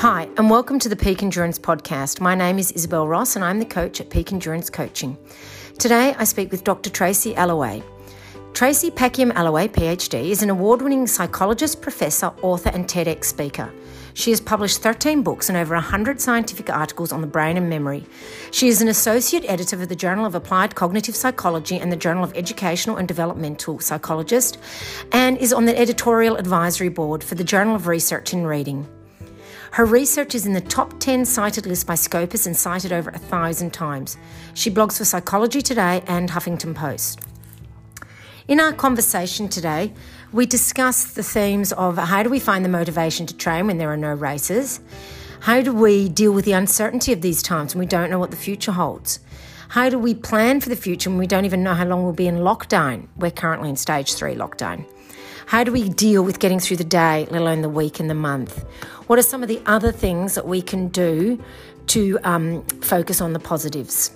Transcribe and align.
Hi, 0.00 0.30
and 0.38 0.48
welcome 0.48 0.78
to 0.78 0.88
the 0.88 0.96
Peak 0.96 1.22
Endurance 1.22 1.58
Podcast. 1.58 2.22
My 2.22 2.34
name 2.34 2.58
is 2.58 2.72
Isabel 2.72 3.06
Ross, 3.06 3.36
and 3.36 3.44
I'm 3.44 3.58
the 3.58 3.66
coach 3.66 4.00
at 4.00 4.08
Peak 4.08 4.32
Endurance 4.32 4.70
Coaching. 4.70 5.14
Today, 5.78 6.14
I 6.16 6.24
speak 6.24 6.50
with 6.50 6.64
Dr. 6.64 6.88
Tracy 6.88 7.34
Alloway. 7.34 7.82
Tracy 8.54 8.90
Packiam 8.90 9.30
Alloway, 9.34 9.68
PhD, 9.68 10.30
is 10.30 10.42
an 10.42 10.48
award 10.48 10.80
winning 10.80 11.06
psychologist, 11.06 11.82
professor, 11.82 12.32
author, 12.40 12.70
and 12.70 12.86
TEDx 12.86 13.24
speaker. 13.24 13.70
She 14.14 14.30
has 14.30 14.40
published 14.40 14.78
13 14.78 15.20
books 15.20 15.50
and 15.50 15.58
over 15.58 15.74
100 15.74 16.18
scientific 16.18 16.70
articles 16.70 17.12
on 17.12 17.20
the 17.20 17.26
brain 17.26 17.58
and 17.58 17.68
memory. 17.68 18.06
She 18.52 18.68
is 18.68 18.80
an 18.80 18.88
associate 18.88 19.44
editor 19.48 19.76
for 19.76 19.84
the 19.84 19.94
Journal 19.94 20.24
of 20.24 20.34
Applied 20.34 20.76
Cognitive 20.76 21.14
Psychology 21.14 21.78
and 21.78 21.92
the 21.92 21.96
Journal 21.96 22.24
of 22.24 22.34
Educational 22.34 22.96
and 22.96 23.06
Developmental 23.06 23.78
Psychologist, 23.80 24.56
and 25.12 25.36
is 25.36 25.52
on 25.52 25.66
the 25.66 25.78
editorial 25.78 26.36
advisory 26.36 26.88
board 26.88 27.22
for 27.22 27.34
the 27.34 27.44
Journal 27.44 27.76
of 27.76 27.86
Research 27.86 28.32
in 28.32 28.46
Reading. 28.46 28.88
Her 29.72 29.84
research 29.84 30.34
is 30.34 30.46
in 30.46 30.52
the 30.52 30.60
top 30.60 30.98
10 30.98 31.24
cited 31.24 31.64
list 31.64 31.86
by 31.86 31.94
Scopus 31.94 32.44
and 32.44 32.56
cited 32.56 32.92
over 32.92 33.10
a 33.10 33.18
thousand 33.18 33.72
times. 33.72 34.16
She 34.52 34.68
blogs 34.68 34.98
for 34.98 35.04
Psychology 35.04 35.62
Today 35.62 36.02
and 36.08 36.30
Huffington 36.30 36.74
Post. 36.74 37.20
In 38.48 38.58
our 38.58 38.72
conversation 38.72 39.48
today, 39.48 39.92
we 40.32 40.44
discuss 40.44 41.04
the 41.04 41.22
themes 41.22 41.72
of 41.72 41.98
how 41.98 42.24
do 42.24 42.30
we 42.30 42.40
find 42.40 42.64
the 42.64 42.68
motivation 42.68 43.26
to 43.26 43.36
train 43.36 43.68
when 43.68 43.78
there 43.78 43.92
are 43.92 43.96
no 43.96 44.12
races? 44.12 44.80
How 45.40 45.60
do 45.60 45.72
we 45.72 46.08
deal 46.08 46.32
with 46.32 46.46
the 46.46 46.52
uncertainty 46.52 47.12
of 47.12 47.20
these 47.20 47.40
times 47.40 47.72
when 47.72 47.80
we 47.80 47.86
don't 47.86 48.10
know 48.10 48.18
what 48.18 48.32
the 48.32 48.36
future 48.36 48.72
holds? 48.72 49.20
How 49.70 49.88
do 49.88 50.00
we 50.00 50.16
plan 50.16 50.60
for 50.60 50.68
the 50.68 50.74
future 50.74 51.10
when 51.10 51.18
we 51.20 51.28
don't 51.28 51.44
even 51.44 51.62
know 51.62 51.74
how 51.74 51.84
long 51.84 52.02
we'll 52.02 52.12
be 52.12 52.26
in 52.26 52.38
lockdown? 52.38 53.06
We're 53.16 53.30
currently 53.30 53.68
in 53.68 53.76
stage 53.76 54.14
three 54.14 54.34
lockdown. 54.34 54.84
How 55.46 55.62
do 55.62 55.70
we 55.70 55.88
deal 55.88 56.24
with 56.24 56.40
getting 56.40 56.58
through 56.58 56.78
the 56.78 56.82
day, 56.84 57.28
let 57.30 57.40
alone 57.40 57.62
the 57.62 57.68
week 57.68 58.00
and 58.00 58.10
the 58.10 58.14
month? 58.14 58.64
What 59.06 59.16
are 59.20 59.22
some 59.22 59.44
of 59.44 59.48
the 59.48 59.62
other 59.66 59.92
things 59.92 60.34
that 60.34 60.44
we 60.44 60.60
can 60.60 60.88
do 60.88 61.40
to 61.86 62.18
um, 62.24 62.66
focus 62.80 63.20
on 63.20 63.32
the 63.32 63.38
positives? 63.38 64.10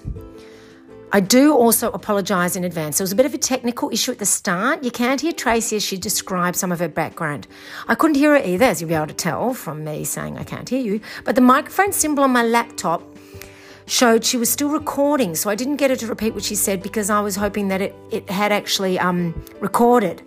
I 1.12 1.20
do 1.20 1.54
also 1.54 1.92
apologise 1.92 2.56
in 2.56 2.64
advance. 2.64 2.98
There 2.98 3.04
was 3.04 3.12
a 3.12 3.16
bit 3.16 3.26
of 3.26 3.34
a 3.34 3.38
technical 3.38 3.90
issue 3.90 4.10
at 4.10 4.18
the 4.18 4.26
start. 4.26 4.82
You 4.82 4.90
can't 4.90 5.20
hear 5.20 5.30
Tracy 5.30 5.76
as 5.76 5.84
she 5.84 5.96
describes 5.96 6.58
some 6.58 6.72
of 6.72 6.80
her 6.80 6.88
background. 6.88 7.46
I 7.86 7.94
couldn't 7.94 8.16
hear 8.16 8.32
her 8.32 8.44
either, 8.44 8.64
as 8.64 8.80
you'll 8.80 8.88
be 8.88 8.94
able 8.94 9.06
to 9.06 9.14
tell 9.14 9.54
from 9.54 9.84
me 9.84 10.02
saying 10.02 10.36
I 10.36 10.42
can't 10.42 10.68
hear 10.68 10.80
you. 10.80 11.00
But 11.22 11.36
the 11.36 11.40
microphone 11.42 11.92
symbol 11.92 12.24
on 12.24 12.32
my 12.32 12.42
laptop 12.42 13.13
showed 13.86 14.24
she 14.24 14.36
was 14.36 14.50
still 14.50 14.70
recording, 14.70 15.34
so 15.34 15.50
I 15.50 15.54
didn't 15.54 15.76
get 15.76 15.90
her 15.90 15.96
to 15.96 16.06
repeat 16.06 16.34
what 16.34 16.44
she 16.44 16.54
said 16.54 16.82
because 16.82 17.10
I 17.10 17.20
was 17.20 17.36
hoping 17.36 17.68
that 17.68 17.80
it, 17.80 17.94
it 18.10 18.28
had 18.30 18.52
actually 18.52 18.98
um, 18.98 19.34
recorded 19.60 20.22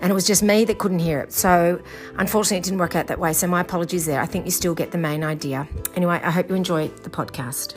and 0.00 0.10
it 0.10 0.14
was 0.14 0.26
just 0.26 0.42
me 0.42 0.64
that 0.64 0.78
couldn't 0.78 1.00
hear 1.00 1.20
it. 1.20 1.32
So, 1.32 1.80
unfortunately, 2.16 2.58
it 2.58 2.64
didn't 2.64 2.78
work 2.78 2.96
out 2.96 3.06
that 3.08 3.18
way. 3.18 3.32
So, 3.32 3.46
my 3.46 3.60
apologies 3.60 4.06
there. 4.06 4.20
I 4.20 4.26
think 4.26 4.44
you 4.44 4.50
still 4.50 4.74
get 4.74 4.92
the 4.92 4.98
main 4.98 5.22
idea. 5.22 5.68
Anyway, 5.94 6.20
I 6.22 6.30
hope 6.30 6.48
you 6.48 6.54
enjoy 6.54 6.88
the 6.88 7.10
podcast. 7.10 7.74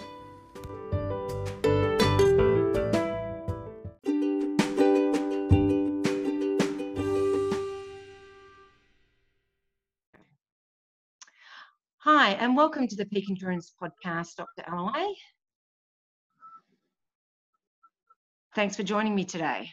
Hi, 12.05 12.31
and 12.31 12.53
welcome 12.57 12.85
to 12.85 12.97
the 12.97 13.05
Peak 13.05 13.29
Endurance 13.29 13.73
Podcast, 13.81 14.35
Dr. 14.35 14.63
Alloway. 14.67 15.13
Thanks 18.53 18.75
for 18.75 18.83
joining 18.83 19.15
me 19.15 19.23
today. 19.23 19.71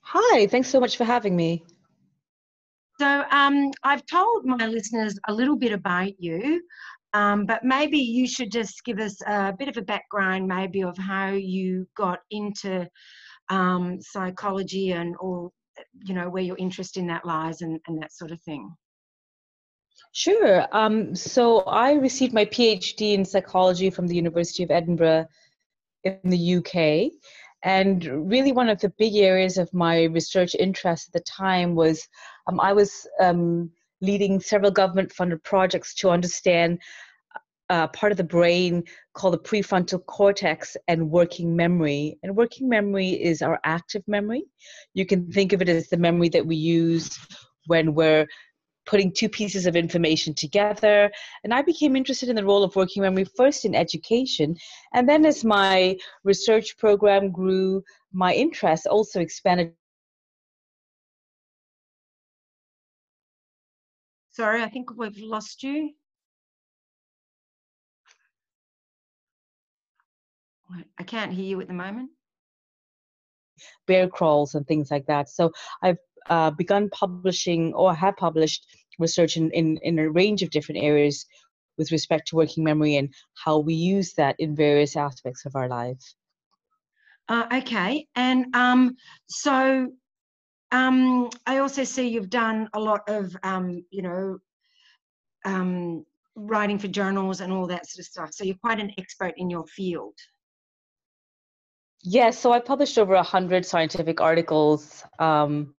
Hi, 0.00 0.48
thanks 0.48 0.68
so 0.68 0.80
much 0.80 0.96
for 0.96 1.04
having 1.04 1.36
me. 1.36 1.64
So, 2.98 3.24
um, 3.30 3.70
I've 3.84 4.04
told 4.06 4.46
my 4.46 4.66
listeners 4.66 5.16
a 5.28 5.32
little 5.32 5.54
bit 5.54 5.70
about 5.70 6.20
you, 6.20 6.60
um, 7.12 7.46
but 7.46 7.62
maybe 7.62 7.98
you 7.98 8.26
should 8.26 8.50
just 8.50 8.84
give 8.84 8.98
us 8.98 9.16
a 9.28 9.54
bit 9.56 9.68
of 9.68 9.76
a 9.76 9.82
background, 9.82 10.48
maybe, 10.48 10.82
of 10.82 10.98
how 10.98 11.28
you 11.28 11.86
got 11.96 12.18
into 12.32 12.88
um, 13.48 14.00
psychology 14.00 14.90
and, 14.90 15.14
or, 15.20 15.52
you 16.04 16.14
know, 16.14 16.28
where 16.28 16.42
your 16.42 16.58
interest 16.58 16.96
in 16.96 17.06
that 17.06 17.24
lies 17.24 17.60
and, 17.60 17.78
and 17.86 18.02
that 18.02 18.12
sort 18.12 18.32
of 18.32 18.42
thing. 18.42 18.74
Sure. 20.14 20.64
Um, 20.70 21.16
so, 21.16 21.62
I 21.62 21.94
received 21.94 22.32
my 22.32 22.44
PhD 22.44 23.14
in 23.14 23.24
psychology 23.24 23.90
from 23.90 24.06
the 24.06 24.14
University 24.14 24.62
of 24.62 24.70
Edinburgh 24.70 25.26
in 26.04 26.20
the 26.22 26.54
UK. 26.56 27.10
And 27.64 28.30
really, 28.30 28.52
one 28.52 28.68
of 28.68 28.78
the 28.78 28.90
big 28.90 29.16
areas 29.16 29.58
of 29.58 29.74
my 29.74 30.04
research 30.04 30.54
interest 30.54 31.08
at 31.08 31.14
the 31.14 31.24
time 31.28 31.74
was 31.74 32.06
um, 32.46 32.60
I 32.60 32.72
was 32.72 33.08
um, 33.20 33.72
leading 34.00 34.38
several 34.38 34.70
government 34.70 35.10
funded 35.12 35.42
projects 35.42 35.94
to 35.96 36.10
understand 36.10 36.78
uh, 37.68 37.88
part 37.88 38.12
of 38.12 38.18
the 38.18 38.22
brain 38.22 38.84
called 39.14 39.34
the 39.34 39.38
prefrontal 39.38 40.06
cortex 40.06 40.76
and 40.86 41.10
working 41.10 41.56
memory. 41.56 42.20
And 42.22 42.36
working 42.36 42.68
memory 42.68 43.08
is 43.10 43.42
our 43.42 43.58
active 43.64 44.04
memory. 44.06 44.44
You 44.92 45.06
can 45.06 45.32
think 45.32 45.52
of 45.52 45.60
it 45.60 45.68
as 45.68 45.88
the 45.88 45.96
memory 45.96 46.28
that 46.28 46.46
we 46.46 46.54
use 46.54 47.18
when 47.66 47.94
we're 47.94 48.28
putting 48.86 49.12
two 49.12 49.28
pieces 49.28 49.66
of 49.66 49.76
information 49.76 50.34
together. 50.34 51.10
And 51.42 51.54
I 51.54 51.62
became 51.62 51.96
interested 51.96 52.28
in 52.28 52.36
the 52.36 52.44
role 52.44 52.62
of 52.62 52.76
working 52.76 53.02
memory 53.02 53.24
first 53.36 53.64
in 53.64 53.74
education. 53.74 54.56
And 54.92 55.08
then 55.08 55.24
as 55.24 55.44
my 55.44 55.96
research 56.24 56.76
program 56.78 57.30
grew, 57.30 57.82
my 58.12 58.34
interest 58.34 58.86
also 58.86 59.20
expanded. 59.20 59.72
Sorry, 64.30 64.62
I 64.62 64.68
think 64.68 64.96
we've 64.96 65.18
lost 65.18 65.62
you. 65.62 65.90
I 70.98 71.04
can't 71.04 71.32
hear 71.32 71.44
you 71.44 71.60
at 71.60 71.68
the 71.68 71.74
moment. 71.74 72.10
Bear 73.86 74.08
crawls 74.08 74.54
and 74.54 74.66
things 74.66 74.90
like 74.90 75.06
that. 75.06 75.28
So 75.28 75.52
I've 75.82 75.98
uh, 76.30 76.50
begun 76.50 76.88
publishing 76.90 77.72
or 77.74 77.94
have 77.94 78.16
published 78.16 78.66
research 78.98 79.36
in, 79.36 79.50
in, 79.50 79.78
in 79.82 79.98
a 79.98 80.10
range 80.10 80.42
of 80.42 80.50
different 80.50 80.82
areas 80.82 81.26
with 81.76 81.90
respect 81.90 82.28
to 82.28 82.36
working 82.36 82.64
memory 82.64 82.96
and 82.96 83.12
how 83.34 83.58
we 83.58 83.74
use 83.74 84.12
that 84.14 84.36
in 84.38 84.54
various 84.54 84.96
aspects 84.96 85.44
of 85.44 85.56
our 85.56 85.68
lives. 85.68 86.16
Uh, 87.28 87.46
okay, 87.52 88.06
and 88.14 88.54
um, 88.54 88.94
so 89.26 89.90
um, 90.72 91.30
I 91.46 91.58
also 91.58 91.84
see 91.84 92.08
you've 92.08 92.30
done 92.30 92.68
a 92.74 92.80
lot 92.80 93.08
of, 93.08 93.34
um, 93.42 93.84
you 93.90 94.02
know, 94.02 94.38
um, 95.44 96.04
writing 96.36 96.78
for 96.78 96.88
journals 96.88 97.40
and 97.40 97.52
all 97.52 97.66
that 97.68 97.86
sort 97.86 98.00
of 98.00 98.06
stuff. 98.06 98.32
So 98.32 98.44
you're 98.44 98.56
quite 98.56 98.80
an 98.80 98.92
expert 98.98 99.34
in 99.36 99.48
your 99.48 99.66
field. 99.66 100.14
Yes, 102.02 102.38
so 102.38 102.52
I 102.52 102.60
published 102.60 102.98
over 102.98 103.14
a 103.14 103.22
hundred 103.22 103.64
scientific 103.64 104.20
articles 104.20 105.02
um, 105.18 105.74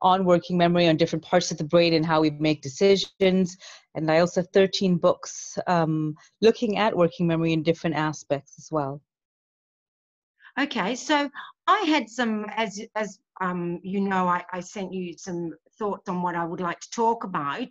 on 0.00 0.24
working 0.24 0.56
memory 0.56 0.88
on 0.88 0.96
different 0.96 1.24
parts 1.24 1.50
of 1.50 1.58
the 1.58 1.64
brain 1.64 1.94
and 1.94 2.06
how 2.06 2.20
we 2.20 2.30
make 2.30 2.62
decisions. 2.62 3.56
And 3.94 4.10
I 4.10 4.20
also 4.20 4.42
have 4.42 4.50
13 4.52 4.96
books 4.96 5.58
um, 5.66 6.14
looking 6.40 6.78
at 6.78 6.96
working 6.96 7.26
memory 7.26 7.52
in 7.52 7.62
different 7.62 7.96
aspects 7.96 8.54
as 8.58 8.70
well. 8.70 9.02
Okay, 10.58 10.96
so 10.96 11.30
I 11.68 11.80
had 11.82 12.08
some, 12.08 12.46
as 12.56 12.80
as 12.96 13.20
um, 13.40 13.78
you 13.84 14.00
know, 14.00 14.26
I, 14.26 14.44
I 14.52 14.58
sent 14.58 14.92
you 14.92 15.16
some 15.16 15.52
thoughts 15.78 16.08
on 16.08 16.20
what 16.20 16.34
I 16.34 16.44
would 16.44 16.60
like 16.60 16.80
to 16.80 16.90
talk 16.90 17.22
about, 17.22 17.68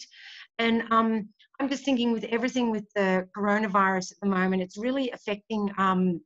and 0.57 0.83
um, 0.91 1.27
I'm 1.59 1.67
just 1.67 1.83
thinking 1.83 2.13
with 2.13 2.23
everything 2.25 2.71
with 2.71 2.85
the 2.95 3.27
coronavirus 3.35 4.13
at 4.13 4.19
the 4.21 4.27
moment, 4.27 4.61
it's 4.61 4.77
really 4.77 5.11
affecting 5.11 5.69
um, 5.77 6.21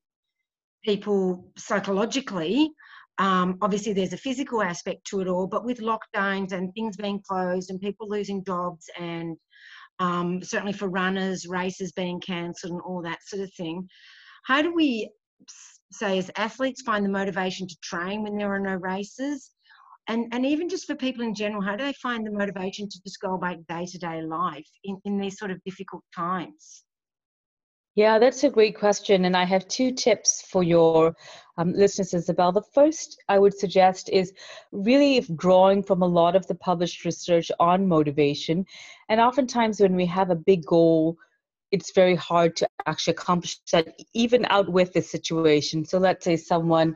people 0.83 1.51
psychologically. 1.57 2.71
Um, 3.21 3.59
obviously, 3.61 3.93
there's 3.93 4.13
a 4.13 4.17
physical 4.17 4.63
aspect 4.63 5.05
to 5.05 5.21
it 5.21 5.27
all, 5.27 5.45
but 5.45 5.63
with 5.63 5.79
lockdowns 5.79 6.53
and 6.53 6.73
things 6.73 6.97
being 6.97 7.21
closed 7.21 7.69
and 7.69 7.79
people 7.79 8.09
losing 8.09 8.43
jobs, 8.43 8.89
and 8.99 9.37
um, 9.99 10.41
certainly 10.41 10.73
for 10.73 10.89
runners, 10.89 11.45
races 11.47 11.91
being 11.91 12.19
cancelled, 12.19 12.71
and 12.71 12.81
all 12.81 13.03
that 13.03 13.19
sort 13.23 13.43
of 13.43 13.53
thing, 13.53 13.87
how 14.45 14.63
do 14.63 14.73
we 14.73 15.07
say 15.91 16.17
as 16.17 16.31
athletes 16.35 16.81
find 16.81 17.05
the 17.05 17.09
motivation 17.09 17.67
to 17.67 17.77
train 17.83 18.23
when 18.23 18.37
there 18.37 18.51
are 18.51 18.59
no 18.59 18.73
races? 18.73 19.51
And, 20.07 20.33
and 20.33 20.43
even 20.43 20.67
just 20.67 20.87
for 20.87 20.95
people 20.95 21.23
in 21.23 21.35
general, 21.35 21.61
how 21.61 21.75
do 21.75 21.83
they 21.83 21.93
find 21.93 22.25
the 22.25 22.31
motivation 22.31 22.89
to 22.89 23.01
just 23.03 23.21
go 23.21 23.35
about 23.35 23.67
day 23.67 23.85
to 23.85 23.97
day 23.99 24.23
life 24.23 24.67
in, 24.83 24.99
in 25.05 25.19
these 25.19 25.37
sort 25.37 25.51
of 25.51 25.63
difficult 25.63 26.03
times? 26.15 26.85
Yeah, 27.95 28.19
that's 28.19 28.43
a 28.43 28.49
great 28.49 28.77
question. 28.77 29.25
And 29.25 29.35
I 29.35 29.43
have 29.43 29.67
two 29.67 29.91
tips 29.91 30.41
for 30.41 30.63
your 30.63 31.13
um, 31.57 31.73
listeners, 31.73 32.13
Isabel. 32.13 32.51
The 32.53 32.61
first 32.73 33.21
I 33.27 33.37
would 33.37 33.57
suggest 33.57 34.09
is 34.09 34.33
really 34.71 35.19
drawing 35.35 35.83
from 35.83 36.01
a 36.01 36.07
lot 36.07 36.35
of 36.35 36.47
the 36.47 36.55
published 36.55 37.03
research 37.03 37.51
on 37.59 37.87
motivation. 37.87 38.65
And 39.09 39.19
oftentimes, 39.19 39.81
when 39.81 39.95
we 39.95 40.05
have 40.05 40.29
a 40.29 40.35
big 40.35 40.65
goal, 40.65 41.17
it's 41.71 41.91
very 41.93 42.15
hard 42.15 42.55
to 42.57 42.67
actually 42.85 43.13
accomplish 43.13 43.59
that, 43.71 43.93
even 44.13 44.45
out 44.49 44.69
with 44.69 44.93
the 44.93 45.01
situation. 45.01 45.83
So, 45.85 45.97
let's 45.97 46.23
say 46.23 46.37
someone 46.37 46.95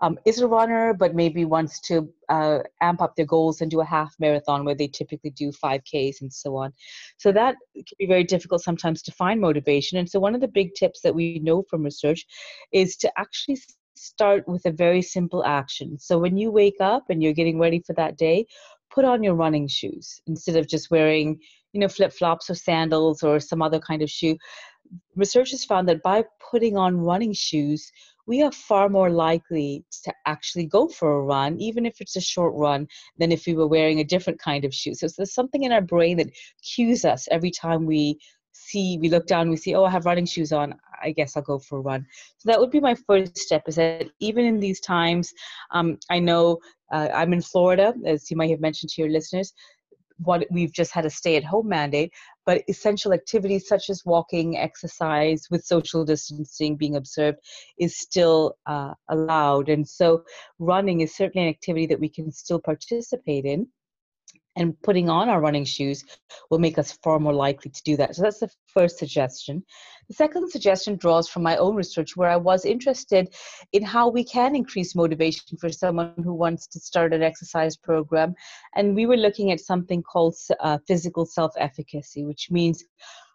um, 0.00 0.18
is 0.24 0.40
a 0.40 0.46
runner 0.46 0.94
but 0.94 1.14
maybe 1.14 1.44
wants 1.44 1.80
to 1.80 2.08
uh, 2.28 2.60
amp 2.80 3.02
up 3.02 3.16
their 3.16 3.26
goals 3.26 3.60
and 3.60 3.70
do 3.70 3.80
a 3.80 3.84
half 3.84 4.14
marathon 4.18 4.64
where 4.64 4.74
they 4.74 4.88
typically 4.88 5.30
do 5.30 5.52
5ks 5.52 6.20
and 6.20 6.32
so 6.32 6.56
on. 6.56 6.72
So 7.18 7.32
that 7.32 7.56
can 7.74 7.84
be 7.98 8.06
very 8.06 8.24
difficult 8.24 8.62
sometimes 8.62 9.02
to 9.02 9.12
find 9.12 9.40
motivation. 9.40 9.98
And 9.98 10.08
so 10.08 10.20
one 10.20 10.34
of 10.34 10.40
the 10.40 10.48
big 10.48 10.74
tips 10.74 11.00
that 11.02 11.14
we 11.14 11.38
know 11.40 11.62
from 11.68 11.82
research 11.82 12.26
is 12.72 12.96
to 12.98 13.12
actually 13.18 13.58
start 13.94 14.48
with 14.48 14.64
a 14.66 14.70
very 14.70 15.02
simple 15.02 15.44
action. 15.44 15.98
So 15.98 16.18
when 16.18 16.36
you 16.36 16.50
wake 16.50 16.80
up 16.80 17.04
and 17.10 17.22
you're 17.22 17.34
getting 17.34 17.58
ready 17.58 17.82
for 17.86 17.92
that 17.94 18.16
day 18.16 18.46
put 18.90 19.04
on 19.04 19.22
your 19.22 19.34
running 19.34 19.68
shoes 19.68 20.20
instead 20.26 20.56
of 20.56 20.68
just 20.68 20.90
wearing 20.90 21.38
you 21.72 21.80
know 21.80 21.88
flip 21.88 22.12
flops 22.12 22.50
or 22.50 22.54
sandals 22.54 23.22
or 23.22 23.40
some 23.40 23.62
other 23.62 23.78
kind 23.78 24.02
of 24.02 24.10
shoe. 24.10 24.36
Research 25.14 25.52
has 25.52 25.64
found 25.64 25.88
that 25.88 26.02
by 26.02 26.24
putting 26.50 26.76
on 26.76 26.96
running 26.96 27.32
shoes 27.32 27.92
we 28.30 28.42
are 28.42 28.52
far 28.52 28.88
more 28.88 29.10
likely 29.10 29.84
to 30.04 30.14
actually 30.24 30.64
go 30.64 30.86
for 30.86 31.16
a 31.16 31.22
run, 31.22 31.60
even 31.60 31.84
if 31.84 32.00
it's 32.00 32.14
a 32.14 32.20
short 32.20 32.54
run, 32.54 32.86
than 33.18 33.32
if 33.32 33.44
we 33.44 33.54
were 33.54 33.66
wearing 33.66 33.98
a 33.98 34.04
different 34.04 34.38
kind 34.38 34.64
of 34.64 34.72
shoe. 34.72 34.94
So 34.94 35.08
there's 35.08 35.34
something 35.34 35.64
in 35.64 35.72
our 35.72 35.80
brain 35.80 36.16
that 36.18 36.30
cues 36.62 37.04
us 37.04 37.26
every 37.32 37.50
time 37.50 37.86
we 37.86 38.20
see, 38.52 38.98
we 38.98 39.08
look 39.08 39.26
down, 39.26 39.50
we 39.50 39.56
see, 39.56 39.74
oh, 39.74 39.82
I 39.82 39.90
have 39.90 40.06
running 40.06 40.26
shoes 40.26 40.52
on. 40.52 40.78
I 41.02 41.10
guess 41.10 41.36
I'll 41.36 41.42
go 41.42 41.58
for 41.58 41.78
a 41.78 41.80
run. 41.80 42.06
So 42.38 42.44
that 42.50 42.60
would 42.60 42.70
be 42.70 42.78
my 42.78 42.94
first 42.94 43.36
step. 43.36 43.64
Is 43.66 43.74
that 43.74 44.08
even 44.20 44.44
in 44.44 44.60
these 44.60 44.78
times, 44.78 45.32
um, 45.72 45.98
I 46.08 46.20
know 46.20 46.58
uh, 46.92 47.08
I'm 47.12 47.32
in 47.32 47.42
Florida, 47.42 47.94
as 48.06 48.30
you 48.30 48.36
might 48.36 48.50
have 48.50 48.60
mentioned 48.60 48.90
to 48.90 49.02
your 49.02 49.10
listeners 49.10 49.52
what 50.22 50.46
we've 50.50 50.72
just 50.72 50.92
had 50.92 51.06
a 51.06 51.10
stay 51.10 51.36
at 51.36 51.44
home 51.44 51.68
mandate, 51.68 52.12
but 52.50 52.64
essential 52.66 53.12
activities 53.12 53.68
such 53.68 53.88
as 53.90 54.04
walking, 54.04 54.58
exercise 54.58 55.46
with 55.52 55.64
social 55.64 56.04
distancing 56.04 56.74
being 56.74 56.96
observed 56.96 57.38
is 57.78 57.96
still 57.96 58.56
uh, 58.66 58.92
allowed. 59.08 59.68
And 59.68 59.88
so 59.88 60.24
running 60.58 61.00
is 61.00 61.14
certainly 61.14 61.46
an 61.46 61.54
activity 61.54 61.86
that 61.86 62.00
we 62.00 62.08
can 62.08 62.32
still 62.32 62.58
participate 62.58 63.44
in 63.44 63.68
and 64.60 64.80
putting 64.82 65.08
on 65.08 65.30
our 65.30 65.40
running 65.40 65.64
shoes 65.64 66.04
will 66.50 66.58
make 66.58 66.78
us 66.78 66.92
far 67.02 67.18
more 67.18 67.32
likely 67.32 67.70
to 67.70 67.82
do 67.82 67.96
that. 67.96 68.14
So 68.14 68.22
that's 68.22 68.40
the 68.40 68.50
first 68.66 68.98
suggestion. 68.98 69.64
The 70.08 70.14
second 70.14 70.50
suggestion 70.50 70.96
draws 70.96 71.28
from 71.28 71.42
my 71.42 71.56
own 71.56 71.74
research, 71.74 72.14
where 72.14 72.28
I 72.28 72.36
was 72.36 72.66
interested 72.66 73.34
in 73.72 73.82
how 73.82 74.10
we 74.10 74.22
can 74.22 74.54
increase 74.54 74.94
motivation 74.94 75.56
for 75.56 75.70
someone 75.70 76.12
who 76.22 76.34
wants 76.34 76.66
to 76.68 76.78
start 76.78 77.14
an 77.14 77.22
exercise 77.22 77.76
program. 77.76 78.34
And 78.76 78.94
we 78.94 79.06
were 79.06 79.16
looking 79.16 79.50
at 79.50 79.60
something 79.60 80.02
called 80.02 80.36
uh, 80.60 80.78
physical 80.86 81.24
self 81.24 81.52
efficacy, 81.56 82.24
which 82.24 82.50
means 82.50 82.84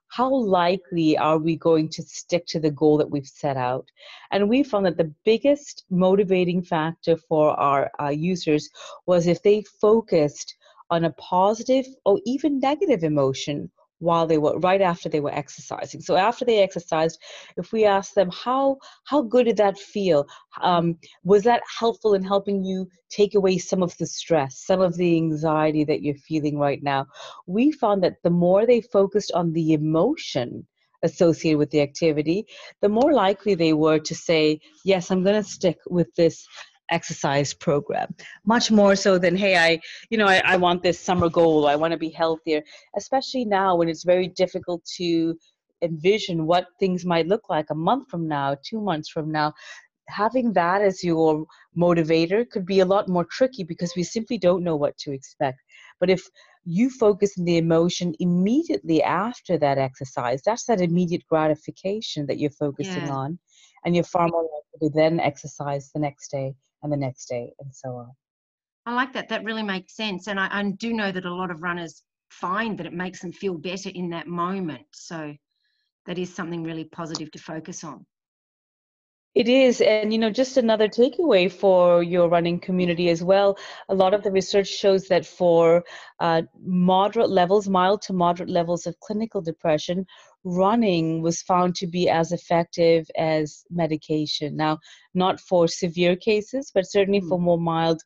how 0.09 0.31
likely 0.31 1.17
are 1.17 1.39
we 1.39 1.55
going 1.57 1.89
to 1.89 2.03
stick 2.03 2.45
to 2.47 2.59
the 2.59 2.69
goal 2.69 2.97
that 2.97 3.09
we've 3.09 3.25
set 3.25 3.57
out? 3.57 3.89
And 4.31 4.47
we 4.47 4.61
found 4.61 4.85
that 4.85 4.97
the 4.97 5.11
biggest 5.25 5.85
motivating 5.89 6.61
factor 6.61 7.17
for 7.17 7.59
our 7.59 7.89
uh, 7.99 8.09
users 8.09 8.69
was 9.07 9.25
if 9.25 9.41
they 9.41 9.63
focused 9.81 10.55
on 10.95 11.05
a 11.05 11.11
positive 11.13 11.85
or 12.05 12.19
even 12.25 12.59
negative 12.59 13.03
emotion 13.03 13.69
while 13.99 14.27
they 14.27 14.37
were 14.37 14.57
right 14.59 14.81
after 14.81 15.07
they 15.09 15.19
were 15.19 15.33
exercising. 15.33 16.01
So 16.01 16.15
after 16.15 16.43
they 16.45 16.59
exercised 16.61 17.19
if 17.57 17.71
we 17.71 17.85
ask 17.85 18.13
them 18.13 18.29
how 18.31 18.77
how 19.05 19.21
good 19.21 19.45
did 19.45 19.57
that 19.57 19.77
feel? 19.77 20.27
Um, 20.61 20.97
was 21.23 21.43
that 21.43 21.63
helpful 21.79 22.13
in 22.13 22.23
helping 22.23 22.63
you 22.63 22.87
take 23.09 23.35
away 23.35 23.57
some 23.57 23.81
of 23.83 23.97
the 23.97 24.07
stress 24.07 24.63
some 24.65 24.81
of 24.81 24.95
the 24.97 25.15
anxiety 25.15 25.83
that 25.85 26.01
you're 26.01 26.15
feeling 26.29 26.57
right 26.57 26.83
now? 26.83 27.07
We 27.47 27.71
found 27.71 28.03
that 28.03 28.17
the 28.23 28.29
more 28.45 28.65
they 28.65 28.81
focused 28.81 29.31
on 29.33 29.53
the 29.53 29.73
emotion 29.73 30.67
associated 31.03 31.59
with 31.59 31.69
the 31.71 31.81
activity 31.81 32.47
the 32.81 32.89
more 32.89 33.13
likely 33.13 33.53
they 33.53 33.73
were 33.73 33.99
to 33.99 34.15
say 34.15 34.59
yes 34.85 35.11
i'm 35.11 35.23
going 35.23 35.41
to 35.41 35.49
stick 35.57 35.77
with 35.87 36.07
this 36.15 36.47
exercise 36.91 37.53
program. 37.53 38.13
Much 38.45 38.71
more 38.71 38.95
so 38.95 39.17
than 39.17 39.35
hey 39.35 39.55
i 39.57 39.79
you 40.09 40.17
know 40.17 40.27
i, 40.27 40.41
I 40.45 40.57
want 40.57 40.83
this 40.83 40.99
summer 40.99 41.29
goal 41.29 41.67
i 41.67 41.75
want 41.75 41.91
to 41.91 41.97
be 41.97 42.09
healthier 42.09 42.61
especially 42.95 43.45
now 43.45 43.75
when 43.75 43.89
it's 43.89 44.03
very 44.03 44.27
difficult 44.27 44.83
to 44.97 45.35
envision 45.81 46.45
what 46.45 46.67
things 46.79 47.05
might 47.05 47.27
look 47.27 47.49
like 47.49 47.69
a 47.69 47.75
month 47.75 48.09
from 48.09 48.27
now 48.27 48.55
two 48.63 48.81
months 48.81 49.09
from 49.09 49.31
now. 49.31 49.53
Having 50.09 50.53
that 50.53 50.81
as 50.81 51.03
your 51.03 51.45
motivator 51.77 52.47
could 52.49 52.65
be 52.65 52.81
a 52.81 52.85
lot 52.85 53.09
more 53.09 53.25
tricky 53.25 53.63
because 53.63 53.93
we 53.95 54.03
simply 54.03 54.37
don't 54.37 54.63
know 54.63 54.75
what 54.75 54.97
to 54.99 55.11
expect. 55.11 55.59
But 55.99 56.09
if 56.09 56.23
you 56.63 56.89
focus 56.89 57.37
on 57.37 57.45
the 57.45 57.57
emotion 57.57 58.13
immediately 58.19 59.01
after 59.03 59.55
that 59.55 59.77
exercise 59.77 60.41
that's 60.43 60.65
that 60.65 60.81
immediate 60.81 61.21
gratification 61.29 62.25
that 62.25 62.39
you're 62.39 62.49
focusing 62.49 63.05
yeah. 63.05 63.13
on 63.13 63.37
and 63.85 63.93
you're 63.93 64.03
far 64.03 64.27
more 64.27 64.41
likely 64.41 64.89
to 64.89 64.95
then 64.95 65.19
exercise 65.19 65.91
the 65.93 65.99
next 65.99 66.31
day 66.31 66.55
and 66.85 66.93
the 66.93 66.97
next 66.97 67.25
day 67.25 67.51
and 67.59 67.73
so 67.73 67.89
on. 67.89 68.11
I 68.85 68.93
like 68.93 69.13
that. 69.13 69.29
That 69.29 69.43
really 69.43 69.63
makes 69.63 69.95
sense. 69.95 70.27
And 70.27 70.39
I, 70.39 70.47
I 70.49 70.63
do 70.63 70.93
know 70.93 71.11
that 71.11 71.25
a 71.25 71.33
lot 71.33 71.51
of 71.51 71.61
runners 71.61 72.03
find 72.29 72.77
that 72.77 72.85
it 72.85 72.93
makes 72.93 73.21
them 73.21 73.31
feel 73.31 73.55
better 73.55 73.89
in 73.89 74.09
that 74.11 74.27
moment. 74.27 74.85
So 74.93 75.35
that 76.05 76.17
is 76.17 76.33
something 76.33 76.63
really 76.63 76.85
positive 76.85 77.31
to 77.31 77.39
focus 77.39 77.83
on. 77.83 78.05
It 79.33 79.49
is. 79.49 79.81
And, 79.81 80.13
you 80.13 80.19
know, 80.19 80.29
just 80.29 80.55
another 80.55 80.87
takeaway 80.87 81.51
for 81.51 82.01
your 82.01 82.29
running 82.29 82.57
community 82.57 83.09
as 83.09 83.21
well. 83.21 83.57
A 83.89 83.95
lot 83.95 84.13
of 84.13 84.23
the 84.23 84.31
research 84.31 84.67
shows 84.67 85.09
that 85.09 85.25
for 85.25 85.83
uh, 86.21 86.43
moderate 86.63 87.29
levels, 87.29 87.67
mild 87.67 88.01
to 88.03 88.13
moderate 88.13 88.49
levels 88.49 88.87
of 88.87 88.97
clinical 89.01 89.41
depression, 89.41 90.05
running 90.45 91.21
was 91.21 91.41
found 91.41 91.75
to 91.75 91.87
be 91.87 92.07
as 92.07 92.31
effective 92.31 93.09
as 93.17 93.65
medication. 93.69 94.55
Now, 94.55 94.79
not 95.13 95.39
for 95.39 95.67
severe 95.67 96.15
cases, 96.15 96.71
but 96.73 96.89
certainly 96.89 97.19
mm. 97.19 97.27
for 97.27 97.39
more 97.39 97.57
mild 97.59 98.01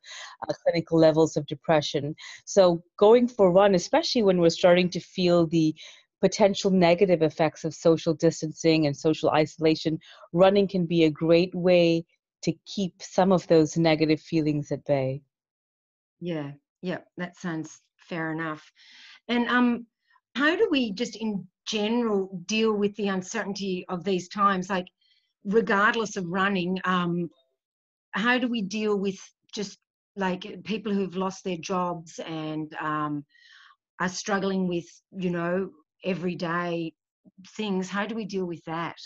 uh, 0.48 0.54
clinical 0.64 0.98
levels 0.98 1.36
of 1.38 1.46
depression. 1.46 2.16
So, 2.46 2.82
going 2.98 3.28
for 3.28 3.52
run, 3.52 3.76
especially 3.76 4.24
when 4.24 4.40
we're 4.40 4.50
starting 4.50 4.90
to 4.92 5.00
feel 5.00 5.46
the 5.46 5.76
potential 6.22 6.72
negative 6.72 7.22
effects 7.22 7.64
of 7.64 7.74
social 7.74 8.14
distancing 8.14 8.88
and 8.88 8.96
social 8.96 9.30
isolation, 9.30 10.00
running 10.34 10.68
can 10.68 10.86
be 10.86 11.04
a 11.04 11.12
great 11.12 11.54
way 11.54 12.06
to 12.44 12.54
keep 12.66 12.94
some 13.02 13.32
of 13.32 13.46
those 13.48 13.78
negative 13.78 14.22
feelings 14.22 14.72
at 14.72 14.84
bay. 14.86 15.22
Yeah, 16.22 16.52
yeah, 16.82 17.00
that 17.18 17.38
sounds 17.38 17.82
fair 17.98 18.32
enough. 18.32 18.72
And 19.28 19.48
um, 19.50 19.86
how 20.36 20.56
do 20.56 20.68
we 20.72 20.92
just 20.92 21.16
in 21.16 21.48
general 21.68 22.42
deal 22.46 22.74
with 22.74 22.96
the 22.96 23.08
uncertainty 23.08 23.86
of 23.90 24.04
these 24.04 24.28
times? 24.30 24.70
Like, 24.70 24.88
regardless 25.46 26.18
of 26.18 26.26
running, 26.28 26.80
um, 26.86 27.30
how 28.12 28.38
do 28.38 28.48
we 28.48 28.62
deal 28.62 28.98
with 28.98 29.18
just 29.54 29.78
like 30.16 30.64
people 30.64 30.94
who've 30.94 31.16
lost 31.16 31.44
their 31.44 31.58
jobs 31.58 32.20
and 32.26 32.74
um, 32.76 33.24
are 34.00 34.10
struggling 34.10 34.68
with, 34.68 34.86
you 35.12 35.30
know, 35.30 35.70
everyday 36.04 36.94
things? 37.56 37.90
How 37.90 38.06
do 38.06 38.16
we 38.16 38.26
deal 38.26 38.46
with 38.46 38.64
that? 38.66 38.98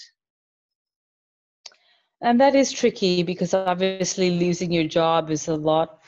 And 2.22 2.40
that 2.40 2.56
is 2.56 2.72
tricky 2.72 3.22
because 3.22 3.54
obviously 3.54 4.30
losing 4.32 4.72
your 4.72 4.88
job 4.88 5.30
is 5.30 5.50
a 5.50 5.56
lot 5.56 6.00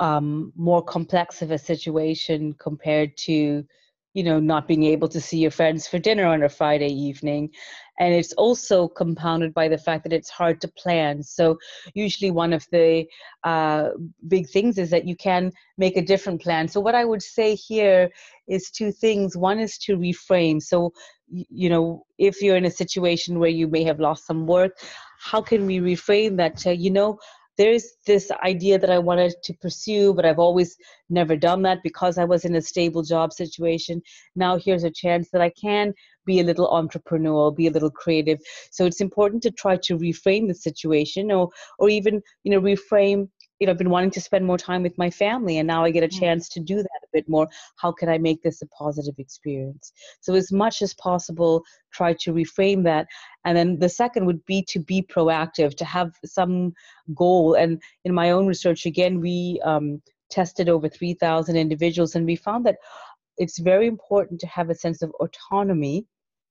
um, 0.00 0.52
more 0.56 0.82
complex 0.82 1.40
of 1.40 1.52
a 1.52 1.58
situation 1.58 2.52
compared 2.54 3.16
to 3.18 3.64
you 4.16 4.24
know 4.24 4.40
not 4.40 4.66
being 4.66 4.84
able 4.84 5.08
to 5.08 5.20
see 5.20 5.38
your 5.38 5.50
friends 5.50 5.86
for 5.86 5.98
dinner 5.98 6.24
on 6.24 6.42
a 6.42 6.48
friday 6.48 6.88
evening. 6.88 7.50
And 7.98 8.14
it's 8.14 8.32
also 8.34 8.88
compounded 8.88 9.52
by 9.54 9.68
the 9.68 9.78
fact 9.78 10.02
that 10.04 10.12
it's 10.12 10.28
hard 10.28 10.60
to 10.60 10.68
plan. 10.68 11.22
So 11.22 11.56
usually 11.94 12.30
one 12.30 12.52
of 12.52 12.66
the 12.70 13.06
uh, 13.42 13.88
big 14.28 14.50
things 14.50 14.76
is 14.76 14.90
that 14.90 15.08
you 15.08 15.16
can 15.16 15.50
make 15.78 15.96
a 15.96 16.02
different 16.12 16.42
plan. 16.42 16.68
So 16.68 16.80
what 16.80 16.94
i 16.94 17.04
would 17.04 17.22
say 17.22 17.54
here 17.54 18.08
is 18.48 18.70
two 18.70 18.90
things. 18.90 19.36
One 19.36 19.58
is 19.58 19.78
to 19.84 19.96
reframe. 19.96 20.62
So 20.62 20.92
you 21.62 21.68
know 21.68 22.06
if 22.18 22.40
you're 22.40 22.56
in 22.56 22.66
a 22.66 22.78
situation 22.82 23.38
where 23.40 23.56
you 23.60 23.66
may 23.66 23.82
have 23.82 23.98
lost 23.98 24.26
some 24.26 24.46
work 24.46 24.72
how 25.18 25.40
can 25.42 25.66
we 25.66 25.78
reframe 25.78 26.36
that 26.36 26.56
to 26.56 26.76
you 26.76 26.90
know 26.90 27.18
there's 27.56 27.94
this 28.06 28.30
idea 28.44 28.78
that 28.78 28.90
I 28.90 28.98
wanted 28.98 29.34
to 29.42 29.54
pursue, 29.54 30.12
but 30.14 30.24
I've 30.24 30.38
always 30.38 30.76
never 31.08 31.36
done 31.36 31.62
that 31.62 31.82
because 31.82 32.18
I 32.18 32.24
was 32.24 32.44
in 32.44 32.54
a 32.56 32.62
stable 32.62 33.02
job 33.02 33.32
situation. 33.32 34.02
Now 34.34 34.58
here's 34.58 34.84
a 34.84 34.90
chance 34.90 35.30
that 35.30 35.40
I 35.40 35.50
can 35.50 35.94
be 36.24 36.40
a 36.40 36.44
little 36.44 36.68
entrepreneurial, 36.68 37.56
be 37.56 37.68
a 37.68 37.70
little 37.70 37.90
creative. 37.90 38.40
So 38.70 38.84
it's 38.84 39.00
important 39.00 39.42
to 39.44 39.50
try 39.50 39.76
to 39.76 39.96
reframe 39.96 40.48
the 40.48 40.54
situation 40.54 41.30
or 41.30 41.48
or 41.78 41.88
even, 41.88 42.22
you 42.44 42.50
know, 42.50 42.60
reframe 42.60 43.28
you 43.58 43.66
know, 43.66 43.72
I've 43.72 43.78
been 43.78 43.90
wanting 43.90 44.10
to 44.12 44.20
spend 44.20 44.44
more 44.44 44.58
time 44.58 44.82
with 44.82 44.96
my 44.98 45.10
family 45.10 45.58
and 45.58 45.66
now 45.66 45.84
I 45.84 45.90
get 45.90 46.04
a 46.04 46.08
mm. 46.08 46.18
chance 46.18 46.48
to 46.50 46.60
do 46.60 46.76
that 46.76 47.00
a 47.04 47.08
bit 47.12 47.28
more. 47.28 47.48
How 47.76 47.90
can 47.92 48.08
I 48.08 48.18
make 48.18 48.42
this 48.42 48.62
a 48.62 48.66
positive 48.66 49.14
experience? 49.18 49.92
So, 50.20 50.34
as 50.34 50.52
much 50.52 50.82
as 50.82 50.94
possible, 50.94 51.62
try 51.92 52.12
to 52.20 52.32
reframe 52.32 52.84
that. 52.84 53.06
And 53.44 53.56
then 53.56 53.78
the 53.78 53.88
second 53.88 54.26
would 54.26 54.44
be 54.44 54.62
to 54.68 54.78
be 54.78 55.02
proactive, 55.02 55.76
to 55.76 55.84
have 55.84 56.12
some 56.24 56.74
goal. 57.14 57.54
And 57.54 57.80
in 58.04 58.12
my 58.14 58.30
own 58.30 58.46
research, 58.46 58.86
again, 58.86 59.20
we 59.20 59.60
um, 59.64 60.02
tested 60.30 60.68
over 60.68 60.88
3,000 60.88 61.56
individuals 61.56 62.14
and 62.14 62.26
we 62.26 62.36
found 62.36 62.66
that 62.66 62.76
it's 63.38 63.58
very 63.58 63.86
important 63.86 64.40
to 64.40 64.46
have 64.46 64.70
a 64.70 64.74
sense 64.74 65.02
of 65.02 65.10
autonomy 65.20 66.06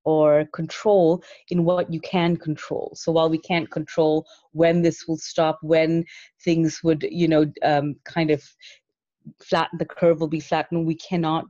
or 0.05 0.45
control 0.53 1.24
in 1.50 1.65
what 1.65 1.91
you 1.91 2.00
can 2.00 2.38
control. 2.38 2.93
So 2.95 3.12
while 3.12 3.29
we 3.29 3.39
can't 3.39 3.69
control 3.69 4.25
when 4.51 4.81
this 4.81 5.07
will 5.07 5.17
stop, 5.17 5.57
when 5.62 6.05
things 6.43 6.81
would, 6.83 7.07
you 7.09 7.27
know, 7.27 7.51
um, 7.63 7.95
kind 8.05 8.31
of 8.31 8.43
flatten, 9.41 9.77
the 9.79 9.85
curve 9.85 10.19
will 10.19 10.27
be 10.27 10.39
flattened, 10.39 10.85
we 10.85 10.95
cannot 10.95 11.45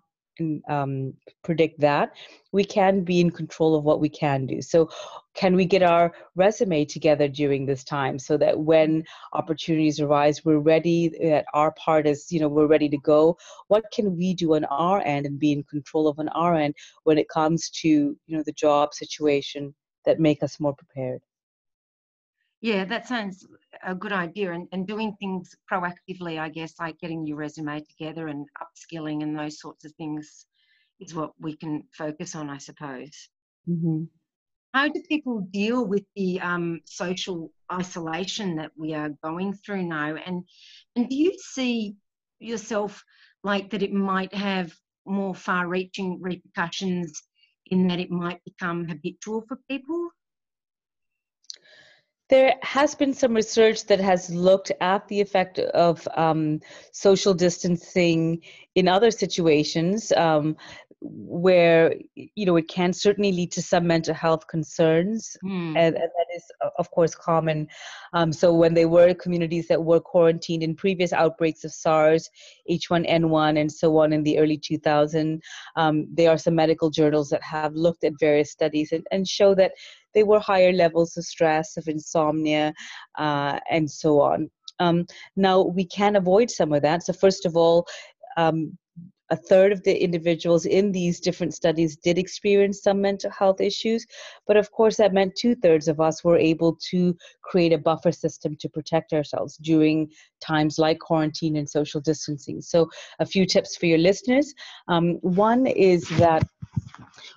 um, 0.68 1.14
predict 1.44 1.80
that. 1.80 2.14
We 2.52 2.64
can 2.64 3.04
be 3.04 3.20
in 3.20 3.32
control 3.32 3.76
of 3.76 3.84
what 3.84 4.00
we 4.00 4.10
can 4.10 4.46
do. 4.46 4.62
So, 4.62 4.90
can 5.34 5.56
we 5.56 5.66
get 5.66 5.84
our 5.84 6.14
resume 6.36 6.86
together 6.86 7.28
during 7.28 7.66
this 7.66 7.84
time 7.84 8.18
so 8.18 8.38
that 8.38 8.58
when 8.58 9.04
opportunities 9.34 10.00
arise, 10.00 10.46
we're 10.46 10.60
ready, 10.60 11.10
that 11.22 11.46
our 11.54 11.74
part 11.74 12.08
is, 12.08 12.32
you 12.32 12.40
know, 12.40 12.48
we're 12.48 12.68
ready 12.68 12.88
to 12.90 12.98
go? 12.98 13.38
What 13.68 13.86
can 13.92 14.16
we 14.16 14.34
do 14.34 14.56
on 14.56 14.64
our 14.66 15.02
end 15.02 15.26
and 15.26 15.38
be 15.38 15.52
in 15.52 15.64
control 15.64 16.08
of 16.08 16.20
on 16.20 16.30
our 16.30 16.56
end 16.56 16.76
when 17.04 17.18
it 17.18 17.28
comes 17.28 17.70
to, 17.82 17.90
you 17.90 18.38
know, 18.38 18.44
the 18.46 18.54
job 18.54 18.94
situation 18.94 19.76
that 20.06 20.20
make 20.20 20.42
us 20.42 20.60
more 20.60 20.74
prepared? 20.74 21.22
Yeah, 22.66 22.84
that 22.86 23.08
sounds 23.08 23.46
a 23.84 23.94
good 23.94 24.12
idea. 24.12 24.52
And, 24.52 24.68
and 24.72 24.88
doing 24.88 25.16
things 25.20 25.56
proactively, 25.72 26.40
I 26.40 26.50
guess, 26.50 26.74
like 26.80 26.98
getting 26.98 27.28
your 27.28 27.38
resume 27.38 27.80
together 27.82 28.28
and 28.28 28.48
upskilling 28.60 29.22
and 29.22 29.38
those 29.38 29.60
sorts 29.60 29.86
of 29.86 29.92
things 30.00 30.48
is 31.00 31.14
what 31.14 31.34
we 31.40 31.56
can 31.56 31.84
focus 31.96 32.34
on, 32.34 32.50
I 32.50 32.58
suppose. 32.58 33.30
Mm-hmm. 33.70 34.06
How 34.74 34.88
do 34.88 35.00
people 35.08 35.42
deal 35.52 35.86
with 35.86 36.06
the 36.16 36.42
um, 36.42 36.82
social 36.86 37.52
isolation 37.72 38.56
that 38.56 38.72
we 38.76 38.96
are 38.96 39.12
going 39.24 39.54
through 39.54 39.84
now? 39.84 40.16
And 40.16 40.44
and 40.96 41.08
do 41.08 41.16
you 41.16 41.38
see 41.38 41.98
yourself 42.40 43.04
like 43.44 43.70
that 43.70 43.84
it 43.84 43.94
might 43.94 44.34
have 44.34 44.74
more 45.06 45.36
far-reaching 45.36 46.20
repercussions 46.20 47.22
in 47.68 47.88
that 47.90 48.00
it 48.00 48.10
might 48.10 48.44
become 48.44 48.88
habitual 48.88 49.44
for 49.48 49.60
people? 49.70 50.10
There 52.30 52.56
has 52.64 52.96
been 52.96 53.14
some 53.14 53.36
research 53.36 53.86
that 53.86 54.00
has 54.00 54.30
looked 54.30 54.72
at 54.82 55.08
the 55.08 55.22
effect 55.22 55.60
of 55.60 56.08
um, 56.16 56.60
social 56.92 57.34
distancing 57.34 58.42
in 58.74 58.88
other 58.88 59.12
situations. 59.12 60.12
Um, 60.12 60.56
where 61.02 61.94
you 62.16 62.46
know 62.46 62.56
it 62.56 62.68
can 62.68 62.92
certainly 62.92 63.32
lead 63.32 63.52
to 63.52 63.62
some 63.62 63.86
mental 63.86 64.14
health 64.14 64.48
concerns 64.48 65.38
mm. 65.44 65.68
and, 65.76 65.96
and, 65.96 65.96
that 65.96 66.26
is 66.36 66.44
of 66.78 66.90
course 66.92 67.14
common 67.14 67.68
um, 68.14 68.32
so 68.32 68.54
when 68.54 68.74
there 68.74 68.88
were 68.88 69.14
communities 69.14 69.68
that 69.68 69.84
were 69.84 70.00
quarantined 70.00 70.64
in 70.64 70.76
previous 70.76 71.14
outbreaks 71.14 71.64
of 71.64 71.72
sars 71.72 72.30
h1n1 72.70 73.60
and 73.60 73.72
so 73.72 73.98
on 73.98 74.14
in 74.14 74.24
the 74.24 74.40
early 74.40 74.58
2000s 74.58 75.40
um, 75.76 76.08
there 76.12 76.30
are 76.30 76.38
some 76.38 76.56
medical 76.56 76.90
journals 76.90 77.30
that 77.30 77.44
have 77.44 77.74
looked 77.74 78.04
at 78.04 78.14
various 78.20 78.52
studies 78.52 78.92
and, 78.92 79.06
and 79.12 79.28
show 79.28 79.54
that 79.54 79.74
there 80.16 80.26
were 80.26 80.40
higher 80.40 80.72
levels 80.72 81.16
of 81.18 81.24
stress 81.24 81.78
of 81.78 81.88
insomnia 81.88 82.74
uh, 83.18 83.60
and 83.70 83.90
so 83.90 84.20
on 84.20 84.50
um, 84.80 85.06
now 85.36 85.62
we 85.62 85.86
can 85.86 86.16
avoid 86.16 86.50
some 86.50 86.74
of 86.74 86.82
that 86.82 87.04
so 87.04 87.14
first 87.14 87.46
of 87.46 87.56
all 87.56 87.86
um, 88.38 88.78
a 89.32 89.36
third 89.36 89.72
of 89.72 89.84
the 89.84 90.04
individuals 90.04 90.66
in 90.66 90.92
these 90.92 91.20
different 91.20 91.54
studies 91.54 91.98
did 91.98 92.18
experience 92.18 92.84
some 92.84 93.02
mental 93.02 93.32
health 93.32 93.60
issues. 93.60 94.06
But 94.46 94.58
of 94.58 94.72
course, 94.72 94.98
that 94.98 95.14
meant 95.14 95.36
two 95.36 95.56
thirds 95.56 95.88
of 95.88 96.00
us 96.00 96.24
were 96.24 96.38
able 96.38 96.78
to 96.92 97.16
create 97.42 97.74
a 97.74 97.78
buffer 97.78 98.12
system 98.12 98.56
to 98.60 98.70
protect 98.70 99.14
ourselves 99.14 99.58
during 99.58 100.12
times 100.42 100.78
like 100.78 101.00
quarantine 101.00 101.56
and 101.56 101.70
social 101.70 102.02
distancing. 102.02 102.62
So, 102.62 102.88
a 103.20 103.26
few 103.26 103.46
tips 103.46 103.76
for 103.76 103.88
your 103.88 103.98
listeners. 103.98 104.54
Um, 104.88 105.16
one 105.22 105.66
is 105.66 106.08
that 106.20 106.48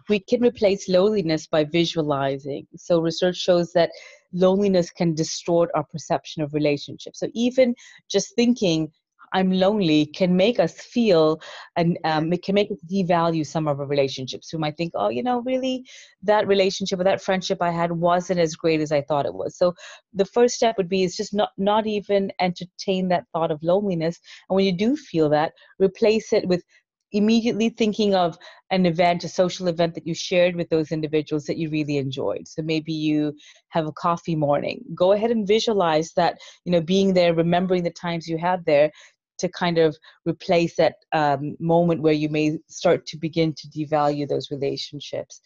we 0.09 0.21
can 0.21 0.43
replace 0.43 0.89
loneliness 0.89 1.47
by 1.47 1.65
visualizing. 1.65 2.67
So, 2.77 3.01
research 3.01 3.37
shows 3.37 3.73
that 3.73 3.91
loneliness 4.33 4.91
can 4.91 5.15
distort 5.15 5.71
our 5.75 5.85
perception 5.85 6.43
of 6.43 6.55
relationships. 6.55 7.21
So, 7.21 7.29
even 7.35 7.75
just 8.09 8.35
thinking, 8.35 8.91
I'm 9.33 9.53
lonely 9.53 10.07
can 10.07 10.37
make 10.37 10.59
us 10.59 10.81
feel 10.81 11.41
and 11.77 11.99
um, 12.05 12.33
it 12.33 12.43
can 12.43 12.55
make 12.55 12.71
us 12.71 12.79
devalue 12.91 13.47
some 13.47 13.69
of 13.69 13.81
our 13.81 13.87
relationships. 13.87 14.53
We 14.53 14.59
might 14.59 14.77
think, 14.77 14.93
oh, 14.95 15.09
you 15.09 15.23
know, 15.23 15.43
really 15.43 15.85
that 16.23 16.47
relationship 16.47 17.01
or 17.01 17.05
that 17.05 17.23
friendship 17.23 17.61
I 17.61 17.71
had 17.71 17.93
wasn't 17.93 18.41
as 18.41 18.57
great 18.57 18.81
as 18.81 18.93
I 18.93 19.03
thought 19.03 19.27
it 19.27 19.35
was. 19.35 19.57
So 19.57 19.75
the 20.15 20.25
first 20.25 20.55
step 20.55 20.77
would 20.77 20.89
be 20.89 21.03
is 21.03 21.17
just 21.17 21.35
not 21.35 21.51
not 21.59 21.87
even 21.87 22.33
entertain 22.41 23.09
that 23.09 23.25
thought 23.33 23.51
of 23.51 23.63
loneliness. 23.63 24.19
And 24.49 24.57
when 24.57 24.65
you 24.65 24.73
do 24.73 24.97
feel 24.97 25.29
that, 25.31 25.53
replace 25.79 26.33
it 26.33 26.47
with 26.49 26.63
immediately 27.13 27.69
thinking 27.71 28.15
of 28.15 28.37
an 28.71 28.87
event, 28.87 29.25
a 29.25 29.29
social 29.29 29.69
event 29.69 29.95
that 29.95 30.07
you 30.07 30.15
shared 30.15 30.57
with 30.57 30.69
those 30.69 30.93
individuals 30.93 31.45
that 31.45 31.57
you 31.57 31.71
really 31.71 31.97
enjoyed. 31.97 32.47
So 32.47 32.63
maybe 32.63 32.93
you 32.93 33.35
have 33.69 33.87
a 33.87 33.93
coffee 33.93 34.37
morning. 34.37 34.85
Go 34.95 35.13
ahead 35.13 35.31
and 35.31 35.47
visualize 35.47 36.13
that, 36.15 36.39
you 36.65 36.73
know, 36.73 36.81
being 36.81 37.15
there, 37.15 37.35
remembering 37.35 37.83
the 37.83 37.91
times 37.91 38.29
you 38.29 38.39
had 38.39 38.65
there 38.67 38.91
to 39.39 39.49
kind 39.49 39.79
of 39.79 39.97
replace 40.27 40.77
that 40.77 40.97
um, 41.13 41.57
moment 41.61 42.03
where 42.03 42.13
you 42.13 42.29
may 42.29 42.59
start 42.69 43.07
to 43.07 43.17
begin 43.17 43.55
to 43.55 43.69
devalue 43.69 44.29
those 44.29 44.51
relationships. 44.51 45.41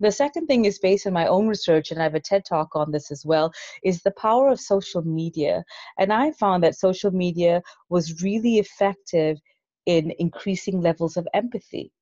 The 0.00 0.12
second 0.12 0.46
thing 0.46 0.64
is 0.64 0.78
based 0.78 1.06
on 1.06 1.12
my 1.12 1.26
own 1.26 1.46
research, 1.46 1.90
and 1.90 2.00
I 2.00 2.04
have 2.04 2.14
a 2.14 2.20
TED 2.20 2.44
talk 2.44 2.74
on 2.74 2.90
this 2.90 3.10
as 3.10 3.24
well, 3.24 3.52
is 3.84 4.02
the 4.02 4.10
power 4.12 4.48
of 4.48 4.60
social 4.60 5.02
media. 5.02 5.64
And 5.98 6.12
I 6.12 6.32
found 6.32 6.62
that 6.64 6.74
social 6.74 7.12
media 7.12 7.62
was 7.88 8.22
really 8.22 8.58
effective 8.58 9.38
in 9.86 10.12
increasing 10.18 10.80
levels 10.80 11.16
of 11.16 11.26
empathy. 11.34 11.92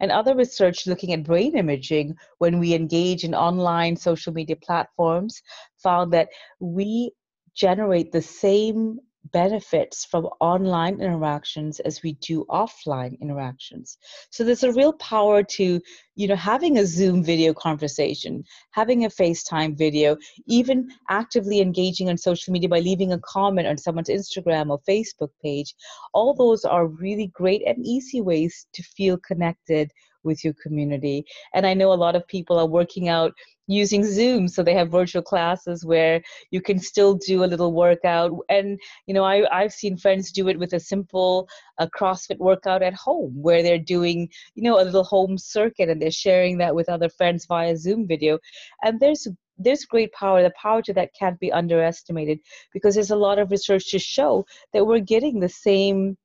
And 0.00 0.10
other 0.10 0.34
research 0.34 0.86
looking 0.86 1.12
at 1.12 1.24
brain 1.24 1.56
imaging 1.56 2.16
when 2.38 2.58
we 2.58 2.74
engage 2.74 3.24
in 3.24 3.34
online 3.34 3.96
social 3.96 4.32
media 4.32 4.56
platforms 4.56 5.42
found 5.82 6.12
that 6.12 6.28
we 6.60 7.12
generate 7.54 8.12
the 8.12 8.22
same 8.22 8.98
benefits 9.30 10.04
from 10.04 10.26
online 10.40 11.00
interactions 11.00 11.80
as 11.80 12.02
we 12.02 12.14
do 12.14 12.44
offline 12.50 13.18
interactions. 13.20 13.98
So 14.30 14.44
there's 14.44 14.64
a 14.64 14.72
real 14.72 14.92
power 14.94 15.42
to 15.42 15.80
you 16.14 16.28
know 16.28 16.36
having 16.36 16.78
a 16.78 16.86
zoom 16.86 17.24
video 17.24 17.54
conversation 17.54 18.44
having 18.72 19.04
a 19.04 19.08
facetime 19.08 19.76
video 19.76 20.16
even 20.46 20.90
actively 21.08 21.60
engaging 21.60 22.10
on 22.10 22.18
social 22.18 22.52
media 22.52 22.68
by 22.68 22.80
leaving 22.80 23.12
a 23.12 23.20
comment 23.20 23.66
on 23.66 23.78
someone's 23.78 24.10
instagram 24.10 24.70
or 24.70 24.80
facebook 24.88 25.30
page. 25.42 25.74
All 26.12 26.34
those 26.34 26.64
are 26.64 26.86
really 26.86 27.28
great 27.28 27.62
and 27.66 27.84
easy 27.86 28.20
ways 28.20 28.66
to 28.74 28.82
feel 28.82 29.16
connected 29.18 29.90
with 30.24 30.44
your 30.44 30.54
community. 30.62 31.24
And 31.54 31.66
I 31.66 31.74
know 31.74 31.92
a 31.92 31.94
lot 31.94 32.16
of 32.16 32.26
people 32.26 32.58
are 32.58 32.66
working 32.66 33.08
out 33.08 33.32
using 33.66 34.04
Zoom. 34.04 34.48
So 34.48 34.62
they 34.62 34.74
have 34.74 34.90
virtual 34.90 35.22
classes 35.22 35.84
where 35.84 36.22
you 36.50 36.60
can 36.60 36.78
still 36.78 37.14
do 37.14 37.44
a 37.44 37.46
little 37.46 37.72
workout. 37.72 38.32
And, 38.48 38.78
you 39.06 39.14
know, 39.14 39.24
I, 39.24 39.46
I've 39.56 39.72
seen 39.72 39.96
friends 39.96 40.32
do 40.32 40.48
it 40.48 40.58
with 40.58 40.72
a 40.72 40.80
simple 40.80 41.48
a 41.78 41.88
CrossFit 41.88 42.38
workout 42.38 42.82
at 42.82 42.94
home 42.94 43.32
where 43.40 43.62
they're 43.62 43.78
doing, 43.78 44.28
you 44.54 44.62
know, 44.62 44.80
a 44.80 44.84
little 44.84 45.04
home 45.04 45.38
circuit 45.38 45.88
and 45.88 46.00
they're 46.00 46.10
sharing 46.10 46.58
that 46.58 46.74
with 46.74 46.88
other 46.88 47.08
friends 47.08 47.46
via 47.46 47.76
Zoom 47.76 48.06
video. 48.06 48.38
And 48.82 49.00
there's 49.00 49.26
there's 49.58 49.84
great 49.84 50.12
power. 50.12 50.42
The 50.42 50.52
power 50.60 50.82
to 50.82 50.94
that 50.94 51.14
can't 51.18 51.38
be 51.38 51.52
underestimated 51.52 52.40
because 52.72 52.94
there's 52.94 53.10
a 53.10 53.16
lot 53.16 53.38
of 53.38 53.50
research 53.50 53.90
to 53.90 53.98
show 53.98 54.44
that 54.72 54.86
we're 54.86 55.00
getting 55.00 55.38
the 55.38 55.48
same 55.48 56.16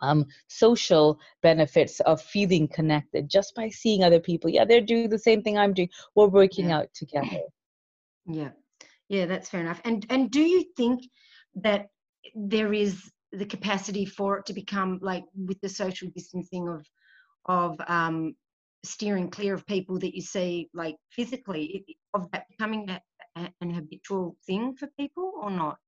um, 0.00 0.26
social 0.48 1.18
benefits 1.42 2.00
of 2.00 2.20
feeling 2.20 2.68
connected 2.68 3.28
just 3.28 3.54
by 3.54 3.68
seeing 3.68 4.02
other 4.02 4.20
people. 4.20 4.50
Yeah, 4.50 4.64
they're 4.64 4.80
doing 4.80 5.08
the 5.08 5.18
same 5.18 5.42
thing 5.42 5.58
I'm 5.58 5.74
doing. 5.74 5.90
We're 6.14 6.26
working 6.28 6.68
yeah. 6.68 6.78
out 6.78 6.88
together. 6.94 7.42
Yeah, 8.26 8.50
yeah, 9.08 9.26
that's 9.26 9.50
fair 9.50 9.60
enough. 9.60 9.80
And 9.84 10.06
and 10.10 10.30
do 10.30 10.40
you 10.40 10.64
think 10.76 11.04
that 11.56 11.88
there 12.34 12.72
is 12.72 13.10
the 13.32 13.46
capacity 13.46 14.04
for 14.04 14.38
it 14.38 14.46
to 14.46 14.52
become 14.52 14.98
like 15.02 15.24
with 15.34 15.60
the 15.60 15.68
social 15.68 16.08
distancing 16.14 16.68
of 16.68 16.86
of 17.46 17.80
um, 17.88 18.34
steering 18.84 19.30
clear 19.30 19.54
of 19.54 19.66
people 19.66 19.98
that 19.98 20.14
you 20.14 20.22
see 20.22 20.68
like 20.74 20.96
physically 21.10 21.84
of 22.14 22.30
that 22.30 22.46
becoming 22.48 22.88
a, 22.88 23.00
an 23.60 23.70
habitual 23.70 24.36
thing 24.46 24.74
for 24.76 24.88
people 24.98 25.32
or 25.42 25.50
not? 25.50 25.78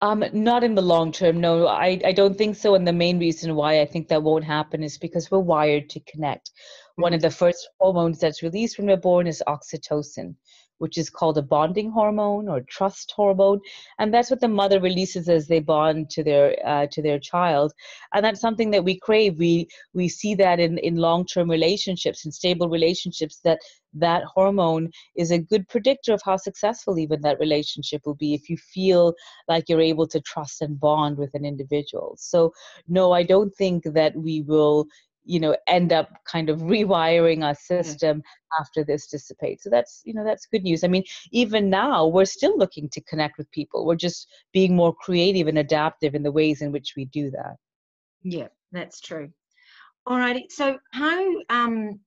Um, 0.00 0.24
not 0.32 0.62
in 0.62 0.76
the 0.76 0.82
long 0.82 1.10
term, 1.10 1.40
no. 1.40 1.66
I, 1.66 2.00
I 2.04 2.12
don't 2.12 2.38
think 2.38 2.54
so. 2.54 2.74
And 2.76 2.86
the 2.86 2.92
main 2.92 3.18
reason 3.18 3.56
why 3.56 3.80
I 3.80 3.84
think 3.84 4.08
that 4.08 4.22
won't 4.22 4.44
happen 4.44 4.84
is 4.84 4.96
because 4.96 5.30
we're 5.30 5.40
wired 5.40 5.90
to 5.90 6.00
connect. 6.00 6.50
Mm-hmm. 6.50 7.02
One 7.02 7.14
of 7.14 7.20
the 7.20 7.30
first 7.30 7.68
hormones 7.80 8.20
that's 8.20 8.42
released 8.42 8.78
when 8.78 8.86
we're 8.86 8.96
born 8.96 9.26
is 9.26 9.42
oxytocin 9.48 10.36
which 10.78 10.98
is 10.98 11.10
called 11.10 11.38
a 11.38 11.42
bonding 11.42 11.90
hormone 11.90 12.48
or 12.48 12.60
trust 12.62 13.12
hormone, 13.14 13.60
and 13.98 14.12
that's 14.12 14.30
what 14.30 14.40
the 14.40 14.48
mother 14.48 14.80
releases 14.80 15.28
as 15.28 15.46
they 15.46 15.60
bond 15.60 16.10
to 16.10 16.22
their 16.22 16.56
uh, 16.64 16.86
to 16.92 17.02
their 17.02 17.18
child, 17.18 17.72
and 18.14 18.24
that's 18.24 18.40
something 18.40 18.70
that 18.70 18.84
we 18.84 18.98
crave. 18.98 19.38
We 19.38 19.68
we 19.94 20.08
see 20.08 20.34
that 20.36 20.60
in 20.60 20.78
in 20.78 20.96
long 20.96 21.26
term 21.26 21.50
relationships 21.50 22.24
and 22.24 22.34
stable 22.34 22.68
relationships 22.68 23.40
that 23.44 23.58
that 23.94 24.24
hormone 24.24 24.90
is 25.16 25.30
a 25.30 25.38
good 25.38 25.66
predictor 25.68 26.12
of 26.12 26.20
how 26.24 26.36
successful 26.36 26.98
even 26.98 27.20
that 27.22 27.38
relationship 27.38 28.02
will 28.04 28.14
be 28.14 28.34
if 28.34 28.48
you 28.50 28.56
feel 28.56 29.14
like 29.48 29.68
you're 29.68 29.80
able 29.80 30.06
to 30.06 30.20
trust 30.20 30.60
and 30.62 30.78
bond 30.78 31.16
with 31.16 31.34
an 31.34 31.44
individual. 31.44 32.14
So 32.18 32.52
no, 32.86 33.12
I 33.12 33.22
don't 33.22 33.54
think 33.56 33.84
that 33.84 34.14
we 34.14 34.42
will 34.42 34.86
you 35.28 35.38
know 35.38 35.56
end 35.66 35.92
up 35.92 36.08
kind 36.24 36.48
of 36.48 36.60
rewiring 36.60 37.44
our 37.44 37.54
system 37.54 38.22
yeah. 38.24 38.60
after 38.60 38.82
this 38.82 39.06
dissipates. 39.06 39.62
So 39.64 39.70
that's 39.70 40.00
you 40.04 40.14
know 40.14 40.24
that's 40.24 40.46
good 40.46 40.62
news. 40.62 40.82
I 40.82 40.88
mean 40.88 41.04
even 41.30 41.70
now 41.70 42.06
we're 42.06 42.24
still 42.24 42.56
looking 42.56 42.88
to 42.90 43.00
connect 43.02 43.38
with 43.38 43.50
people. 43.50 43.86
We're 43.86 43.96
just 43.96 44.26
being 44.52 44.74
more 44.74 44.94
creative 44.94 45.46
and 45.46 45.58
adaptive 45.58 46.14
in 46.14 46.22
the 46.22 46.32
ways 46.32 46.62
in 46.62 46.72
which 46.72 46.94
we 46.96 47.04
do 47.06 47.30
that. 47.30 47.56
Yeah 48.22 48.48
that's 48.72 49.00
true. 49.00 49.30
All 50.06 50.18
righty 50.18 50.46
so 50.50 50.78
how 50.92 51.42
um 51.50 52.00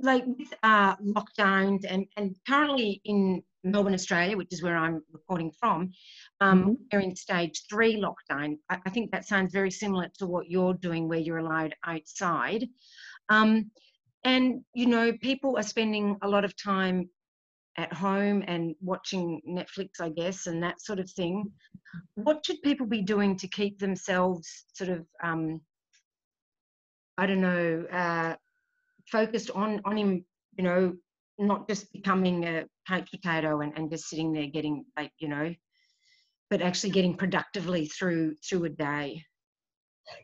like 0.00 0.24
with 0.26 0.54
uh, 0.62 0.96
lockdowns 0.96 1.84
and, 1.88 2.06
and 2.16 2.36
currently 2.46 3.00
in 3.04 3.42
Melbourne, 3.64 3.94
Australia, 3.94 4.36
which 4.36 4.52
is 4.52 4.62
where 4.62 4.76
I'm 4.76 5.02
recording 5.12 5.50
from, 5.58 5.92
um, 6.40 6.60
mm-hmm. 6.60 6.72
we're 6.92 7.00
in 7.00 7.16
stage 7.16 7.62
three 7.68 8.00
lockdown. 8.00 8.58
I, 8.70 8.78
I, 8.86 8.90
think 8.90 9.10
that 9.10 9.26
sounds 9.26 9.52
very 9.52 9.70
similar 9.70 10.08
to 10.18 10.26
what 10.26 10.50
you're 10.50 10.74
doing, 10.74 11.08
where 11.08 11.18
you're 11.18 11.38
allowed 11.38 11.74
outside. 11.84 12.66
Um, 13.28 13.70
and, 14.24 14.64
you 14.74 14.86
know, 14.86 15.12
people 15.12 15.56
are 15.56 15.62
spending 15.62 16.16
a 16.22 16.28
lot 16.28 16.44
of 16.44 16.56
time 16.56 17.08
at 17.76 17.92
home 17.92 18.42
and 18.46 18.74
watching 18.80 19.40
Netflix, 19.48 20.00
I 20.00 20.10
guess, 20.10 20.46
and 20.46 20.62
that 20.62 20.80
sort 20.80 20.98
of 20.98 21.10
thing. 21.10 21.50
What 22.14 22.44
should 22.44 22.60
people 22.62 22.86
be 22.86 23.02
doing 23.02 23.36
to 23.36 23.48
keep 23.48 23.78
themselves 23.78 24.64
sort 24.72 24.90
of, 24.90 25.06
um, 25.22 25.60
I 27.16 27.26
don't 27.26 27.40
know, 27.40 27.86
uh, 27.90 28.34
focused 29.10 29.50
on 29.52 29.80
on 29.84 29.96
him, 29.96 30.24
you 30.56 30.64
know, 30.64 30.96
not 31.38 31.68
just 31.68 31.92
becoming 31.92 32.44
a 32.44 32.64
couch 32.86 33.10
potato 33.10 33.60
and, 33.60 33.72
and 33.76 33.90
just 33.90 34.08
sitting 34.08 34.32
there 34.32 34.46
getting 34.46 34.84
like, 34.96 35.12
you 35.18 35.28
know, 35.28 35.54
but 36.50 36.62
actually 36.62 36.90
getting 36.90 37.16
productively 37.16 37.86
through 37.86 38.34
through 38.48 38.64
a 38.64 38.70
day. 38.70 39.24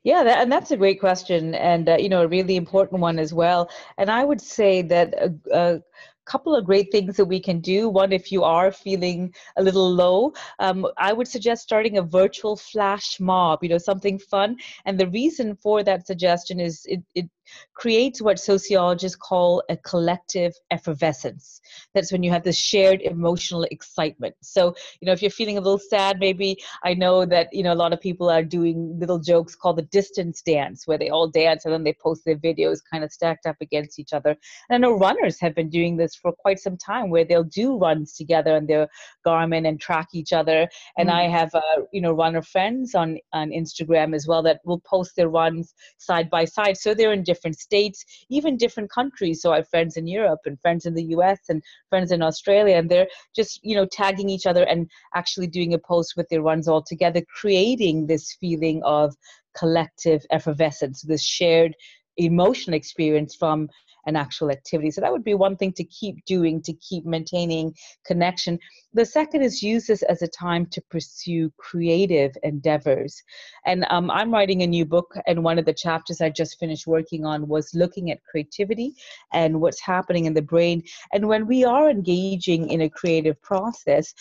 Yeah, 0.03 0.25
that, 0.25 0.39
and 0.39 0.51
that's 0.51 0.71
a 0.71 0.79
great 0.79 0.99
question, 0.99 1.55
and 1.55 1.89
uh, 1.89 1.97
you 1.99 2.09
know, 2.09 2.23
a 2.23 2.29
really 2.29 2.57
important 2.57 3.01
one 3.01 3.19
as 3.19 3.35
well. 3.35 3.71
And 3.99 4.11
I 4.11 4.25
would 4.25 4.41
say 4.41 4.81
that 4.83 5.15
a, 5.15 5.35
a 5.53 5.83
couple 6.25 6.55
of 6.55 6.65
great 6.65 6.91
things 6.91 7.17
that 7.17 7.25
we 7.27 7.41
can 7.41 7.61
do. 7.61 7.89
One, 7.89 8.13
if 8.13 8.33
you 8.33 8.45
are 8.45 8.73
feeling 8.73 9.35
a 9.57 9.63
little 9.63 9.91
low, 9.91 10.33
um, 10.59 10.87
I 10.97 11.13
would 11.13 11.29
suggest 11.29 11.63
starting 11.63 11.99
a 11.99 12.03
virtual 12.03 12.57
flash 12.57 13.21
mob, 13.21 13.63
you 13.63 13.69
know, 13.69 13.79
something 13.79 14.19
fun. 14.19 14.57
And 14.87 14.99
the 14.99 15.09
reason 15.09 15.57
for 15.57 15.83
that 15.83 16.07
suggestion 16.07 16.61
is 16.61 16.87
it, 16.87 17.03
it 17.15 17.29
creates 17.75 18.23
what 18.23 18.39
sociologists 18.39 19.17
call 19.17 19.63
a 19.69 19.77
collective 19.77 20.55
effervescence. 20.71 21.61
That's 21.95 22.13
when 22.13 22.23
you 22.23 22.31
have 22.31 22.43
this 22.43 22.59
shared 22.59 23.03
emotional 23.03 23.65
excitement. 23.71 24.35
So, 24.41 24.75
you 25.01 25.07
know, 25.07 25.13
if 25.13 25.23
you're 25.23 25.31
feeling 25.31 25.59
a 25.59 25.61
little 25.61 25.79
sad, 25.79 26.19
maybe 26.19 26.57
I 26.85 26.95
know 26.95 27.27
that, 27.27 27.49
you 27.53 27.63
know, 27.63 27.73
a 27.73 27.75
lot 27.75 27.93
of 27.93 28.01
people 28.01 28.31
are 28.31 28.43
doing 28.43 28.99
little 28.99 29.19
jokes 29.19 29.55
called 29.55 29.77
the 29.77 29.83
distance 29.83 30.43
dance, 30.43 30.87
where 30.87 30.99
they 30.99 31.11
all 31.11 31.29
dance 31.29 31.65
and 31.65 31.75
then 31.75 31.85
they 31.85 31.93
post 31.93 32.25
their 32.25 32.37
videos 32.37 32.79
kind 32.91 33.05
of 33.05 33.13
stacked 33.13 33.47
up 33.47 33.57
against 33.61 33.99
each 33.99 34.13
other. 34.13 34.37
And 34.69 34.75
I 34.75 34.79
know 34.79 34.97
runners 34.97 35.39
have 35.41 35.55
been 35.55 35.71
doing 35.71 35.97
this 35.97 36.15
for 36.15 36.33
quite 36.33 36.59
some 36.59 36.77
time 36.77 37.11
where 37.11 37.25
they'll 37.25 37.45
do 37.45 37.79
runs 37.79 38.15
together 38.15 38.57
on 38.57 38.67
their 38.67 38.89
Garmin 39.27 39.69
and 39.69 39.81
track 39.81 40.09
each 40.13 40.33
other. 40.33 40.69
And 40.97 41.09
mm. 41.09 41.13
I 41.13 41.29
have, 41.29 41.55
uh, 41.55 41.83
you 41.93 42.01
know, 42.01 42.13
runner 42.13 42.43
friends 42.43 42.95
on, 42.95 43.19
on 43.33 43.51
Instagram 43.51 44.15
as 44.15 44.27
well 44.27 44.43
that 44.45 44.61
will 44.65 44.81
post 44.81 45.17
their 45.17 45.29
runs 45.29 45.75
side 45.99 46.31
by 46.31 46.45
side. 46.45 46.77
So 46.77 46.95
they're 46.95 47.13
in 47.13 47.23
different 47.23 47.34
different 47.35 47.59
states, 47.59 48.05
even 48.29 48.57
different 48.57 48.91
countries. 48.91 49.43
So 49.43 49.53
I 49.53 49.57
have 49.57 49.69
friends 49.69 49.97
in 49.97 50.07
Europe 50.07 50.43
and 50.47 50.61
friends 50.61 50.87
in 50.87 50.95
the 50.95 51.09
US 51.17 51.41
and 51.49 51.63
friends 51.91 52.13
in 52.13 52.23
Australia, 52.23 52.77
and 52.77 52.89
they're 52.89 53.09
just, 53.35 53.61
you 53.63 53.75
know, 53.77 53.87
tagging 53.87 54.29
each 54.29 54.47
other 54.47 54.65
and 54.65 54.89
actually 55.15 55.49
doing 55.49 55.75
a 55.75 55.79
post 55.79 56.15
with 56.17 56.29
their 56.29 56.43
runs 56.43 56.69
all 56.69 56.83
together, 56.83 57.23
creating 57.41 58.07
this 58.07 58.37
feeling 58.41 58.81
of 58.85 59.15
collective 59.57 60.21
effervescence, 60.31 61.03
this 61.03 61.25
shared 61.25 61.75
emotional 62.17 62.77
experience 62.77 63.35
from 63.35 63.69
an 64.07 64.17
actual 64.17 64.51
activity. 64.51 64.91
So 64.91 65.01
that 65.01 65.13
would 65.13 65.25
be 65.25 65.35
one 65.35 65.57
thing 65.57 65.73
to 65.75 65.85
keep 65.85 66.25
doing 66.25 66.63
to 66.63 66.73
keep 66.75 67.05
maintaining 67.05 67.75
connection. 68.05 68.59
The 68.93 69.05
second 69.05 69.43
is 69.43 69.63
use 69.63 69.87
this 69.87 70.03
as 70.03 70.23
a 70.23 70.29
time 70.29 70.67
to 70.67 70.81
pursue 70.91 71.53
creative 71.57 72.37
endeavors. 72.43 73.23
And 73.67 73.87
um, 73.91 74.11
I'm 74.11 74.33
writing 74.33 74.63
a 74.63 74.67
new 74.67 74.85
book, 74.85 75.15
and 75.27 75.43
one 75.43 75.59
of 75.59 75.65
the 75.65 75.73
chapters 75.73 76.21
I 76.21 76.31
just 76.31 76.59
finished 76.59 76.87
working 76.87 77.25
on 77.25 77.49
was 77.49 77.75
looking 77.75 78.11
at 78.11 78.23
creativity 78.25 78.95
and 79.33 79.61
what's 79.61 79.81
happening 79.81 80.27
in 80.27 80.35
the 80.35 80.43
brain. 80.43 80.83
And 81.13 81.29
when 81.29 81.47
we 81.47 81.65
are 81.65 81.91
engaging 81.91 82.71
in 82.71 82.83
a 82.83 82.91
creative 82.91 83.41
process, 83.43 84.15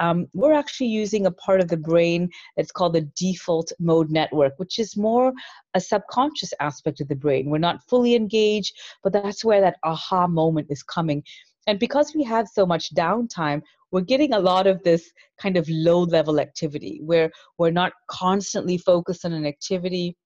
um, 0.00 0.26
we're 0.32 0.54
actually 0.54 0.88
using 0.88 1.26
a 1.26 1.30
part 1.30 1.60
of 1.60 1.68
the 1.68 1.76
brain 1.76 2.30
that's 2.56 2.72
called 2.72 2.94
the 2.94 3.08
default 3.16 3.70
mode 3.78 4.10
network, 4.10 4.54
which 4.56 4.78
is 4.78 4.96
more 4.96 5.32
a 5.74 5.80
subconscious 5.80 6.52
aspect 6.58 7.00
of 7.00 7.08
the 7.08 7.14
brain. 7.14 7.50
We're 7.50 7.58
not 7.58 7.86
fully 7.88 8.14
engaged, 8.14 8.74
but 9.04 9.12
that's 9.12 9.44
where 9.44 9.60
that 9.60 9.76
aha 9.84 10.26
moment 10.26 10.68
is 10.70 10.82
coming. 10.82 11.22
And 11.66 11.78
because 11.78 12.14
we 12.14 12.24
have 12.24 12.48
so 12.48 12.64
much 12.64 12.94
downtime, 12.94 13.62
we're 13.92 14.00
getting 14.00 14.32
a 14.32 14.38
lot 14.38 14.66
of 14.66 14.82
this 14.82 15.12
kind 15.38 15.56
of 15.56 15.68
low 15.68 16.02
level 16.02 16.40
activity 16.40 17.00
where 17.04 17.30
we're 17.58 17.70
not 17.70 17.92
constantly 18.08 18.78
focused 18.78 19.24
on 19.24 19.32
an 19.32 19.46
activity 19.46 20.16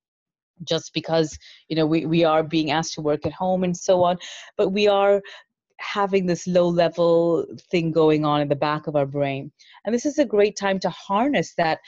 just 0.62 0.94
because 0.94 1.36
you 1.68 1.74
know 1.74 1.84
we, 1.84 2.06
we 2.06 2.22
are 2.22 2.44
being 2.44 2.70
asked 2.70 2.94
to 2.94 3.00
work 3.00 3.26
at 3.26 3.32
home 3.32 3.64
and 3.64 3.76
so 3.76 4.04
on 4.04 4.16
but 4.56 4.68
we 4.68 4.86
are 4.86 5.20
having 5.78 6.26
this 6.26 6.46
low 6.46 6.68
level 6.68 7.46
thing 7.70 7.90
going 7.92 8.24
on 8.24 8.40
in 8.40 8.48
the 8.48 8.56
back 8.56 8.86
of 8.86 8.96
our 8.96 9.06
brain. 9.06 9.50
And 9.84 9.94
this 9.94 10.06
is 10.06 10.18
a 10.18 10.24
great 10.24 10.56
time 10.56 10.78
to 10.80 10.90
harness 10.90 11.54
that 11.56 11.78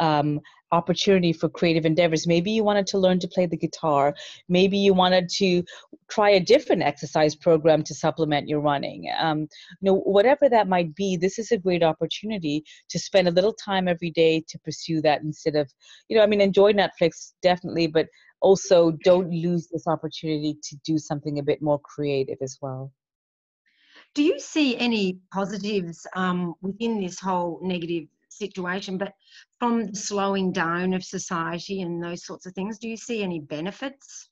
um, 0.00 0.40
opportunity 0.72 1.32
for 1.32 1.48
creative 1.48 1.84
endeavors. 1.84 2.26
Maybe 2.26 2.50
you 2.50 2.64
wanted 2.64 2.86
to 2.88 2.98
learn 2.98 3.18
to 3.20 3.28
play 3.28 3.46
the 3.46 3.56
guitar. 3.56 4.14
Maybe 4.48 4.78
you 4.78 4.94
wanted 4.94 5.28
to 5.36 5.62
try 6.08 6.30
a 6.30 6.40
different 6.40 6.82
exercise 6.82 7.34
program 7.34 7.82
to 7.84 7.94
supplement 7.94 8.48
your 8.48 8.60
running. 8.60 9.10
Um, 9.18 9.40
you 9.40 9.48
know, 9.82 9.96
whatever 10.00 10.48
that 10.48 10.68
might 10.68 10.94
be, 10.94 11.16
this 11.16 11.38
is 11.38 11.52
a 11.52 11.58
great 11.58 11.82
opportunity 11.82 12.64
to 12.88 12.98
spend 12.98 13.28
a 13.28 13.32
little 13.32 13.52
time 13.52 13.86
every 13.86 14.10
day 14.10 14.42
to 14.48 14.58
pursue 14.60 15.02
that 15.02 15.22
instead 15.22 15.56
of, 15.56 15.70
you 16.08 16.16
know, 16.16 16.22
I 16.22 16.26
mean, 16.26 16.40
enjoy 16.40 16.72
Netflix 16.72 17.32
definitely, 17.42 17.86
but 17.86 18.06
also 18.40 18.92
don't 19.04 19.30
lose 19.30 19.68
this 19.68 19.86
opportunity 19.86 20.56
to 20.62 20.76
do 20.84 20.98
something 20.98 21.38
a 21.38 21.42
bit 21.42 21.62
more 21.62 21.78
creative 21.80 22.38
as 22.40 22.58
well. 22.60 22.90
Do 24.14 24.22
you 24.22 24.38
see 24.38 24.76
any 24.76 25.18
positives 25.32 26.06
um, 26.14 26.54
within 26.60 27.00
this 27.00 27.18
whole 27.18 27.60
negative 27.62 28.04
situation, 28.28 28.98
but 28.98 29.14
from 29.58 29.86
the 29.86 29.96
slowing 29.96 30.52
down 30.52 30.92
of 30.92 31.04
society 31.04 31.82
and 31.82 32.02
those 32.02 32.24
sorts 32.24 32.46
of 32.46 32.52
things, 32.54 32.78
do 32.78 32.88
you 32.88 32.96
see 32.96 33.22
any 33.22 33.40
benefits? 33.40 34.28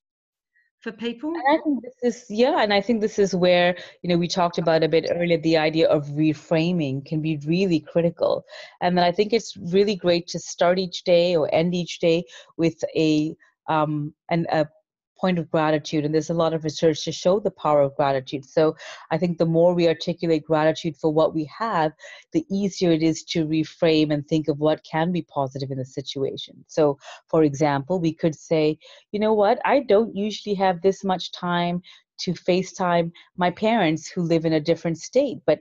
for 0.81 0.93
people 0.93 1.31
and 1.35 1.43
i 1.49 1.63
think 1.63 1.83
this 1.83 1.95
is 2.03 2.27
yeah 2.31 2.63
and 2.63 2.73
i 2.73 2.81
think 2.81 3.01
this 3.01 3.19
is 3.19 3.35
where 3.35 3.77
you 4.03 4.09
know 4.09 4.17
we 4.17 4.27
talked 4.27 4.59
about 4.59 4.83
a 4.83 4.89
bit 4.89 5.07
earlier 5.11 5.39
the 5.39 5.57
idea 5.57 5.87
of 5.89 6.07
reframing 6.09 7.05
can 7.05 7.21
be 7.21 7.39
really 7.47 7.81
critical 7.81 8.45
and 8.81 8.97
then 8.97 9.05
i 9.05 9.13
think 9.13 9.33
it's 9.33 9.57
really 9.71 9.95
great 9.95 10.27
to 10.27 10.39
start 10.39 10.79
each 10.79 11.05
day 11.05 11.37
or 11.37 11.55
end 11.55 11.75
each 11.75 11.99
day 12.01 12.25
with 12.57 12.83
a 12.97 13.37
um 13.69 14.15
and 14.31 14.47
a 14.51 14.67
point 15.21 15.39
of 15.39 15.51
gratitude 15.51 16.05
and 16.05 16.15
there's 16.15 16.31
a 16.31 16.35
lot 16.35 16.55
of 16.55 16.65
research 16.65 17.05
to 17.05 17.13
show 17.13 17.39
the 17.41 17.51
power 17.51 17.83
of 17.83 17.95
gratitude. 17.97 18.45
So 18.45 18.77
i 19.11 19.19
think 19.19 19.39
the 19.39 19.47
more 19.47 19.75
we 19.75 19.89
articulate 19.89 20.45
gratitude 20.45 20.97
for 20.97 21.13
what 21.13 21.35
we 21.35 21.45
have 21.45 21.93
the 22.33 22.45
easier 22.51 22.93
it 22.93 23.03
is 23.03 23.23
to 23.25 23.47
reframe 23.47 24.13
and 24.13 24.27
think 24.27 24.49
of 24.49 24.59
what 24.59 24.85
can 24.85 25.13
be 25.13 25.23
positive 25.23 25.71
in 25.71 25.79
the 25.79 25.85
situation. 25.85 26.65
So 26.69 26.99
for 27.29 27.45
example 27.45 28.01
we 28.01 28.13
could 28.13 28.35
say 28.35 28.79
you 29.13 29.21
know 29.21 29.35
what? 29.35 29.61
I 29.65 29.81
don't 29.81 30.15
usually 30.15 30.55
have 30.57 30.81
this 30.81 31.05
much 31.05 31.33
time 31.33 31.83
to 32.21 32.33
facetime 32.33 33.11
my 33.37 33.51
parents 33.51 34.09
who 34.11 34.23
live 34.23 34.45
in 34.45 34.55
a 34.55 34.61
different 34.61 34.99
state 34.99 35.39
but 35.47 35.61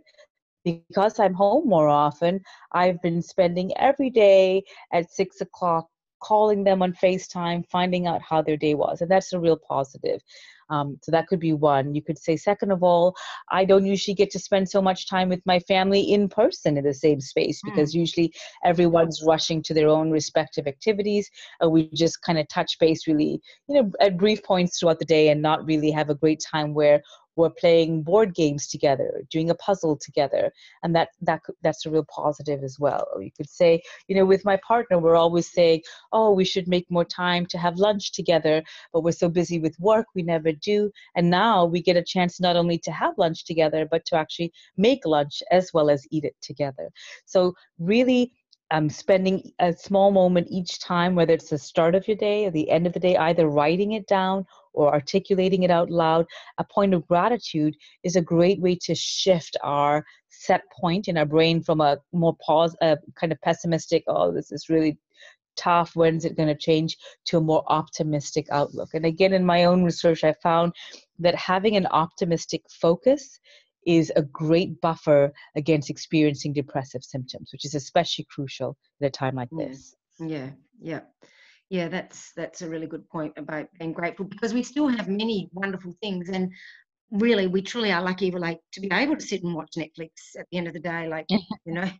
because 0.65 1.19
I'm 1.19 1.33
home 1.33 1.67
more 1.67 1.87
often, 1.87 2.41
I've 2.73 3.01
been 3.01 3.21
spending 3.21 3.75
every 3.77 4.09
day 4.09 4.63
at 4.91 5.11
six 5.11 5.41
o'clock 5.41 5.87
calling 6.21 6.63
them 6.63 6.81
on 6.81 6.93
FaceTime, 6.93 7.65
finding 7.69 8.07
out 8.07 8.21
how 8.21 8.41
their 8.41 8.57
day 8.57 8.75
was. 8.75 9.01
And 9.01 9.09
that's 9.09 9.33
a 9.33 9.39
real 9.39 9.57
positive. 9.57 10.21
Um, 10.69 10.99
so 11.01 11.11
that 11.11 11.27
could 11.27 11.39
be 11.39 11.53
one. 11.53 11.95
You 11.95 12.01
could 12.01 12.17
say, 12.17 12.37
second 12.37 12.71
of 12.71 12.83
all, 12.83 13.15
I 13.49 13.65
don't 13.65 13.85
usually 13.85 14.15
get 14.15 14.29
to 14.31 14.39
spend 14.39 14.69
so 14.69 14.81
much 14.81 15.09
time 15.09 15.29
with 15.29 15.41
my 15.45 15.59
family 15.59 16.01
in 16.01 16.29
person 16.29 16.77
in 16.77 16.83
the 16.83 16.93
same 16.93 17.19
space 17.19 17.61
hmm. 17.61 17.69
because 17.69 17.93
mm. 17.93 17.99
usually 17.99 18.33
everyone's 18.63 19.23
rushing 19.25 19.63
to 19.63 19.73
their 19.73 19.87
own 19.87 20.11
respective 20.11 20.67
activities. 20.67 21.29
Uh, 21.63 21.69
we 21.69 21.89
just 21.93 22.21
kind 22.21 22.37
of 22.37 22.47
touch 22.49 22.77
base 22.79 23.07
really, 23.07 23.41
you 23.67 23.81
know, 23.81 23.91
at 23.99 24.17
brief 24.17 24.43
points 24.43 24.79
throughout 24.79 24.99
the 24.99 25.05
day 25.05 25.29
and 25.29 25.41
not 25.41 25.65
really 25.65 25.91
have 25.91 26.09
a 26.09 26.15
great 26.15 26.39
time 26.39 26.73
where 26.73 27.01
we're 27.39 27.49
playing 27.49 28.03
board 28.03 28.35
games 28.35 28.67
together, 28.67 29.23
doing 29.29 29.49
a 29.49 29.55
puzzle 29.55 29.97
together, 29.97 30.51
and 30.83 30.93
that 30.95 31.09
that 31.21 31.41
that's 31.63 31.85
a 31.85 31.89
real 31.89 32.05
positive 32.13 32.63
as 32.63 32.77
well. 32.79 33.07
You 33.19 33.31
could 33.35 33.49
say, 33.49 33.81
you 34.07 34.15
know, 34.15 34.25
with 34.25 34.43
my 34.43 34.57
partner, 34.57 34.99
we're 34.99 35.15
always 35.15 35.51
saying, 35.51 35.81
oh, 36.11 36.31
we 36.31 36.43
should 36.43 36.67
make 36.67 36.91
more 36.91 37.05
time 37.05 37.45
to 37.47 37.57
have 37.57 37.77
lunch 37.77 38.11
together, 38.11 38.61
but 38.91 39.03
we're 39.03 39.21
so 39.23 39.29
busy 39.29 39.57
with 39.59 39.79
work 39.79 40.07
we 40.13 40.21
never 40.21 40.51
do. 40.51 40.91
And 41.15 41.29
now 41.29 41.65
we 41.65 41.81
get 41.81 41.97
a 41.97 42.03
chance 42.03 42.39
not 42.41 42.57
only 42.57 42.77
to 42.79 42.91
have 42.91 43.17
lunch 43.17 43.45
together, 43.45 43.87
but 43.89 44.05
to 44.07 44.17
actually 44.17 44.51
make 44.77 45.05
lunch 45.05 45.41
as 45.49 45.71
well 45.73 45.89
as 45.89 46.05
eat 46.11 46.25
it 46.25 46.35
together. 46.41 46.89
So 47.25 47.53
really 47.79 48.33
um, 48.71 48.89
spending 48.89 49.51
a 49.59 49.73
small 49.73 50.11
moment 50.11 50.47
each 50.51 50.79
time, 50.79 51.15
whether 51.15 51.33
it's 51.33 51.49
the 51.49 51.57
start 51.57 51.95
of 51.95 52.07
your 52.07 52.17
day 52.17 52.45
or 52.45 52.51
the 52.51 52.69
end 52.69 52.85
of 52.85 52.93
the 52.93 52.99
day, 52.99 53.17
either 53.17 53.47
writing 53.47 53.93
it 53.93 54.07
down 54.07 54.45
or 54.73 54.93
articulating 54.93 55.63
it 55.63 55.71
out 55.71 55.89
loud, 55.89 56.25
a 56.57 56.63
point 56.63 56.93
of 56.93 57.07
gratitude 57.07 57.75
is 58.03 58.15
a 58.15 58.21
great 58.21 58.59
way 58.61 58.75
to 58.83 58.95
shift 58.95 59.57
our 59.63 60.05
set 60.29 60.61
point 60.79 61.07
in 61.07 61.17
our 61.17 61.25
brain 61.25 61.61
from 61.61 61.81
a 61.81 61.97
more 62.13 62.35
pause, 62.45 62.75
a 62.81 62.97
kind 63.15 63.31
of 63.31 63.41
pessimistic, 63.41 64.03
oh, 64.07 64.31
this 64.31 64.51
is 64.51 64.69
really 64.69 64.97
tough, 65.57 65.95
when's 65.95 66.25
it 66.25 66.37
going 66.37 66.47
to 66.47 66.55
change, 66.55 66.97
to 67.25 67.37
a 67.37 67.41
more 67.41 67.63
optimistic 67.67 68.47
outlook. 68.51 68.89
And 68.93 69.05
again, 69.05 69.33
in 69.33 69.45
my 69.45 69.65
own 69.65 69.83
research, 69.83 70.23
I 70.23 70.33
found 70.41 70.73
that 71.19 71.35
having 71.35 71.75
an 71.75 71.87
optimistic 71.87 72.61
focus 72.69 73.39
is 73.85 74.11
a 74.15 74.21
great 74.21 74.79
buffer 74.81 75.33
against 75.55 75.89
experiencing 75.89 76.53
depressive 76.53 77.03
symptoms, 77.03 77.49
which 77.51 77.65
is 77.65 77.75
especially 77.75 78.25
crucial 78.29 78.77
at 79.01 79.07
a 79.07 79.09
time 79.09 79.35
like 79.35 79.49
this. 79.51 79.95
Yeah, 80.19 80.49
yeah. 80.81 81.01
Yeah, 81.69 81.87
that's 81.87 82.31
that's 82.35 82.61
a 82.61 82.69
really 82.69 82.87
good 82.87 83.07
point 83.09 83.33
about 83.37 83.67
being 83.77 83.93
grateful 83.93 84.25
because 84.25 84.53
we 84.53 84.63
still 84.63 84.87
have 84.87 85.07
many 85.07 85.49
wonderful 85.53 85.93
things 86.01 86.29
and 86.29 86.51
really 87.11 87.47
we 87.47 87.61
truly 87.61 87.91
are 87.91 88.03
lucky 88.03 88.31
like 88.31 88.59
to 88.71 88.81
be 88.81 88.89
able 88.91 89.15
to 89.15 89.25
sit 89.25 89.43
and 89.43 89.55
watch 89.55 89.71
Netflix 89.77 90.09
at 90.39 90.47
the 90.51 90.57
end 90.57 90.67
of 90.67 90.73
the 90.73 90.79
day, 90.79 91.07
like 91.07 91.25
you 91.29 91.73
know. 91.73 91.89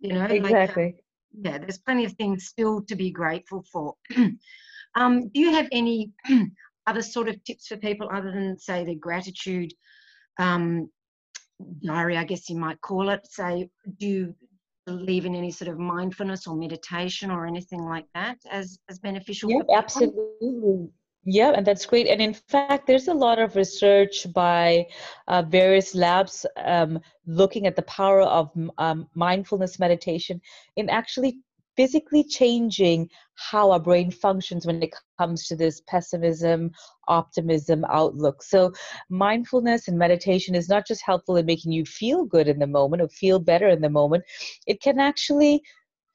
You 0.00 0.12
know, 0.12 0.26
exactly. 0.26 0.84
Like, 0.84 1.04
yeah, 1.42 1.58
there's 1.58 1.78
plenty 1.78 2.04
of 2.04 2.12
things 2.12 2.46
still 2.46 2.82
to 2.82 2.94
be 2.94 3.10
grateful 3.10 3.64
for. 3.72 3.94
um, 4.94 5.28
do 5.28 5.40
you 5.40 5.50
have 5.50 5.68
any 5.72 6.12
other 6.86 7.02
sort 7.02 7.28
of 7.28 7.42
tips 7.44 7.66
for 7.66 7.76
people 7.76 8.08
other 8.12 8.30
than 8.30 8.58
say 8.58 8.84
the 8.84 8.94
gratitude 8.94 9.72
um, 10.38 10.88
diary, 11.84 12.16
I 12.16 12.24
guess 12.24 12.48
you 12.48 12.56
might 12.56 12.80
call 12.80 13.10
it? 13.10 13.26
Say, 13.26 13.68
do 13.98 14.06
you 14.06 14.34
believe 14.88 15.24
in 15.26 15.34
any 15.34 15.50
sort 15.50 15.68
of 15.70 15.78
mindfulness 15.78 16.46
or 16.46 16.56
meditation 16.56 17.30
or 17.30 17.46
anything 17.46 17.82
like 17.94 18.06
that 18.14 18.38
as 18.50 18.78
as 18.90 18.98
beneficial? 18.98 19.50
Yeah, 19.50 19.62
absolutely. 19.72 20.88
Yeah, 21.24 21.52
and 21.56 21.66
that's 21.66 21.84
great. 21.84 22.06
And 22.06 22.22
in 22.22 22.32
fact, 22.32 22.86
there's 22.86 23.08
a 23.08 23.20
lot 23.26 23.38
of 23.38 23.54
research 23.54 24.26
by 24.32 24.86
uh, 25.26 25.42
various 25.42 25.94
labs 25.94 26.46
um, 26.56 27.00
looking 27.26 27.66
at 27.66 27.76
the 27.76 27.82
power 27.82 28.22
of 28.22 28.50
um, 28.78 29.08
mindfulness 29.14 29.78
meditation 29.78 30.40
in 30.76 30.88
actually 30.88 31.40
physically 31.78 32.24
changing 32.24 33.08
how 33.36 33.70
our 33.70 33.78
brain 33.78 34.10
functions 34.10 34.66
when 34.66 34.82
it 34.82 34.92
comes 35.16 35.46
to 35.46 35.54
this 35.54 35.80
pessimism, 35.86 36.72
optimism 37.06 37.84
outlook. 37.88 38.42
So, 38.42 38.72
mindfulness 39.08 39.86
and 39.86 39.96
meditation 39.96 40.56
is 40.56 40.68
not 40.68 40.88
just 40.88 41.02
helpful 41.06 41.36
in 41.36 41.46
making 41.46 41.70
you 41.70 41.84
feel 41.84 42.24
good 42.24 42.48
in 42.48 42.58
the 42.58 42.66
moment 42.66 43.00
or 43.00 43.08
feel 43.08 43.38
better 43.38 43.68
in 43.68 43.80
the 43.80 43.88
moment, 43.88 44.24
it 44.66 44.82
can 44.82 44.98
actually 44.98 45.62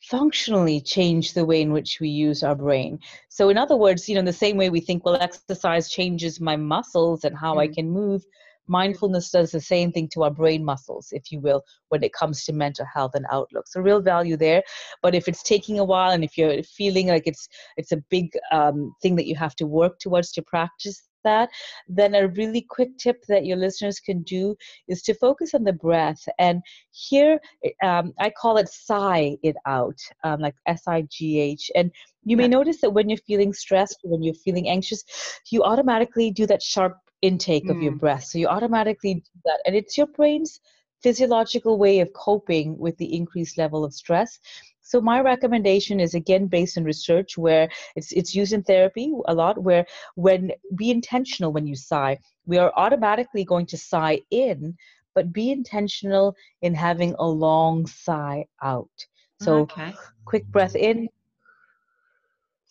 functionally 0.01 0.81
change 0.81 1.33
the 1.33 1.45
way 1.45 1.61
in 1.61 1.71
which 1.71 1.99
we 2.01 2.09
use 2.09 2.43
our 2.43 2.55
brain. 2.55 2.99
So, 3.29 3.47
in 3.47 3.57
other 3.57 3.77
words, 3.77 4.09
you 4.09 4.15
know, 4.15 4.21
the 4.21 4.33
same 4.33 4.57
way 4.57 4.69
we 4.69 4.81
think, 4.81 5.05
well, 5.05 5.15
exercise 5.15 5.89
changes 5.89 6.41
my 6.41 6.57
muscles 6.57 7.23
and 7.23 7.37
how 7.37 7.55
mm. 7.55 7.59
I 7.61 7.67
can 7.69 7.89
move, 7.89 8.25
mindfulness 8.67 9.31
does 9.31 9.51
the 9.51 9.61
same 9.61 9.91
thing 9.91 10.09
to 10.13 10.23
our 10.23 10.31
brain 10.31 10.63
muscles, 10.63 11.07
if 11.11 11.31
you 11.31 11.39
will, 11.39 11.63
when 11.89 12.03
it 12.03 12.13
comes 12.13 12.45
to 12.45 12.53
mental 12.53 12.85
health 12.93 13.11
and 13.15 13.25
outlook. 13.31 13.67
So, 13.67 13.81
real 13.81 14.01
value 14.01 14.37
there. 14.37 14.63
But 15.01 15.15
if 15.15 15.27
it's 15.27 15.43
taking 15.43 15.79
a 15.79 15.85
while 15.85 16.11
and 16.11 16.23
if 16.23 16.37
you're 16.37 16.63
feeling 16.63 17.07
like 17.07 17.23
it's 17.25 17.47
it's 17.77 17.91
a 17.91 18.03
big 18.09 18.31
um, 18.51 18.93
thing 19.01 19.15
that 19.15 19.27
you 19.27 19.35
have 19.35 19.55
to 19.57 19.67
work 19.67 19.99
towards 19.99 20.31
to 20.33 20.41
practice 20.41 21.03
that, 21.23 21.49
then 21.87 22.15
a 22.15 22.27
really 22.27 22.65
quick 22.69 22.97
tip 22.97 23.23
that 23.27 23.45
your 23.45 23.57
listeners 23.57 23.99
can 23.99 24.21
do 24.23 24.55
is 24.87 25.01
to 25.03 25.13
focus 25.13 25.53
on 25.53 25.63
the 25.63 25.73
breath. 25.73 26.21
And 26.37 26.61
here, 26.91 27.39
um, 27.81 28.13
I 28.19 28.29
call 28.29 28.57
it 28.57 28.69
sigh 28.69 29.37
it 29.41 29.55
out, 29.65 29.97
um, 30.23 30.41
like 30.41 30.55
S 30.65 30.83
I 30.87 31.03
G 31.09 31.39
H. 31.39 31.71
And 31.75 31.91
you 32.25 32.37
may 32.37 32.47
notice 32.47 32.81
that 32.81 32.91
when 32.91 33.09
you're 33.09 33.17
feeling 33.17 33.53
stressed, 33.53 33.99
when 34.03 34.21
you're 34.21 34.33
feeling 34.33 34.69
anxious, 34.69 35.03
you 35.51 35.63
automatically 35.63 36.31
do 36.31 36.45
that 36.47 36.61
sharp 36.61 36.97
intake 37.23 37.65
mm. 37.65 37.71
of 37.71 37.81
your 37.81 37.93
mm. 37.93 37.99
breath. 37.99 38.25
So 38.25 38.37
you 38.37 38.47
automatically 38.47 39.15
do 39.15 39.39
that. 39.45 39.59
And 39.65 39.75
it's 39.75 39.97
your 39.97 40.07
brain's 40.07 40.59
physiological 41.01 41.77
way 41.77 41.99
of 41.99 42.13
coping 42.13 42.77
with 42.77 42.95
the 42.97 43.15
increased 43.15 43.57
level 43.57 43.83
of 43.83 43.93
stress. 43.93 44.39
So 44.81 45.01
my 45.01 45.21
recommendation 45.21 45.99
is 45.99 46.13
again 46.13 46.47
based 46.47 46.77
on 46.77 46.83
research 46.83 47.37
where 47.37 47.69
it's 47.95 48.11
it's 48.11 48.35
used 48.35 48.53
in 48.53 48.63
therapy 48.63 49.11
a 49.27 49.33
lot 49.33 49.63
where 49.63 49.85
when 50.15 50.51
be 50.75 50.91
intentional 50.91 51.53
when 51.53 51.65
you 51.65 51.75
sigh. 51.75 52.19
We 52.45 52.57
are 52.57 52.71
automatically 52.75 53.45
going 53.45 53.67
to 53.67 53.77
sigh 53.77 54.21
in, 54.29 54.75
but 55.15 55.31
be 55.31 55.51
intentional 55.51 56.35
in 56.61 56.73
having 56.75 57.15
a 57.17 57.27
long 57.27 57.87
sigh 57.87 58.45
out. 58.61 59.07
So 59.41 59.61
okay. 59.61 59.93
quick 60.25 60.45
breath 60.47 60.75
in, 60.75 61.09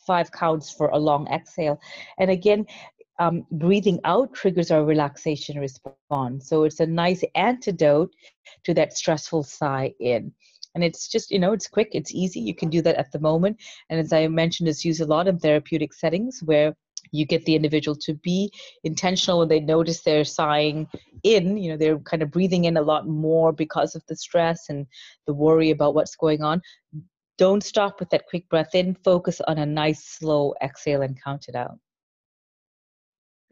five 0.06 0.30
counts 0.32 0.70
for 0.70 0.88
a 0.88 0.98
long 0.98 1.26
exhale. 1.28 1.80
And 2.18 2.30
again, 2.30 2.66
um, 3.22 3.46
breathing 3.52 4.00
out 4.04 4.34
triggers 4.34 4.70
our 4.70 4.84
relaxation 4.84 5.58
response. 5.58 6.48
So 6.48 6.64
it's 6.64 6.80
a 6.80 6.86
nice 6.86 7.22
antidote 7.34 8.10
to 8.64 8.74
that 8.74 8.96
stressful 8.96 9.44
sigh 9.44 9.94
in. 10.00 10.32
And 10.74 10.82
it's 10.82 11.06
just 11.06 11.30
you 11.30 11.38
know 11.38 11.52
it's 11.52 11.68
quick 11.68 11.90
it's 11.92 12.14
easy 12.14 12.40
you 12.40 12.54
can 12.54 12.70
do 12.70 12.82
that 12.82 12.96
at 12.96 13.12
the 13.12 13.20
moment. 13.20 13.58
And 13.90 14.00
as 14.00 14.12
i 14.12 14.26
mentioned 14.26 14.68
it's 14.68 14.84
used 14.84 15.02
a 15.02 15.06
lot 15.14 15.28
in 15.28 15.38
therapeutic 15.38 15.92
settings 15.92 16.40
where 16.42 16.74
you 17.10 17.26
get 17.26 17.44
the 17.44 17.54
individual 17.54 17.96
to 17.96 18.14
be 18.14 18.50
intentional 18.84 19.40
when 19.40 19.48
they 19.48 19.60
notice 19.60 20.00
they're 20.00 20.24
sighing 20.24 20.88
in 21.24 21.58
you 21.58 21.70
know 21.70 21.76
they're 21.76 21.98
kind 21.98 22.22
of 22.22 22.30
breathing 22.30 22.64
in 22.64 22.78
a 22.78 22.82
lot 22.92 23.06
more 23.06 23.52
because 23.52 23.94
of 23.94 24.02
the 24.08 24.16
stress 24.16 24.70
and 24.70 24.86
the 25.26 25.34
worry 25.34 25.70
about 25.70 25.94
what's 25.94 26.16
going 26.16 26.42
on. 26.42 26.62
Don't 27.38 27.62
stop 27.62 28.00
with 28.00 28.10
that 28.10 28.26
quick 28.30 28.48
breath 28.48 28.74
in 28.74 28.94
focus 29.04 29.40
on 29.46 29.58
a 29.58 29.66
nice 29.66 30.04
slow 30.04 30.54
exhale 30.62 31.02
and 31.02 31.22
count 31.22 31.46
it 31.48 31.54
out 31.54 31.78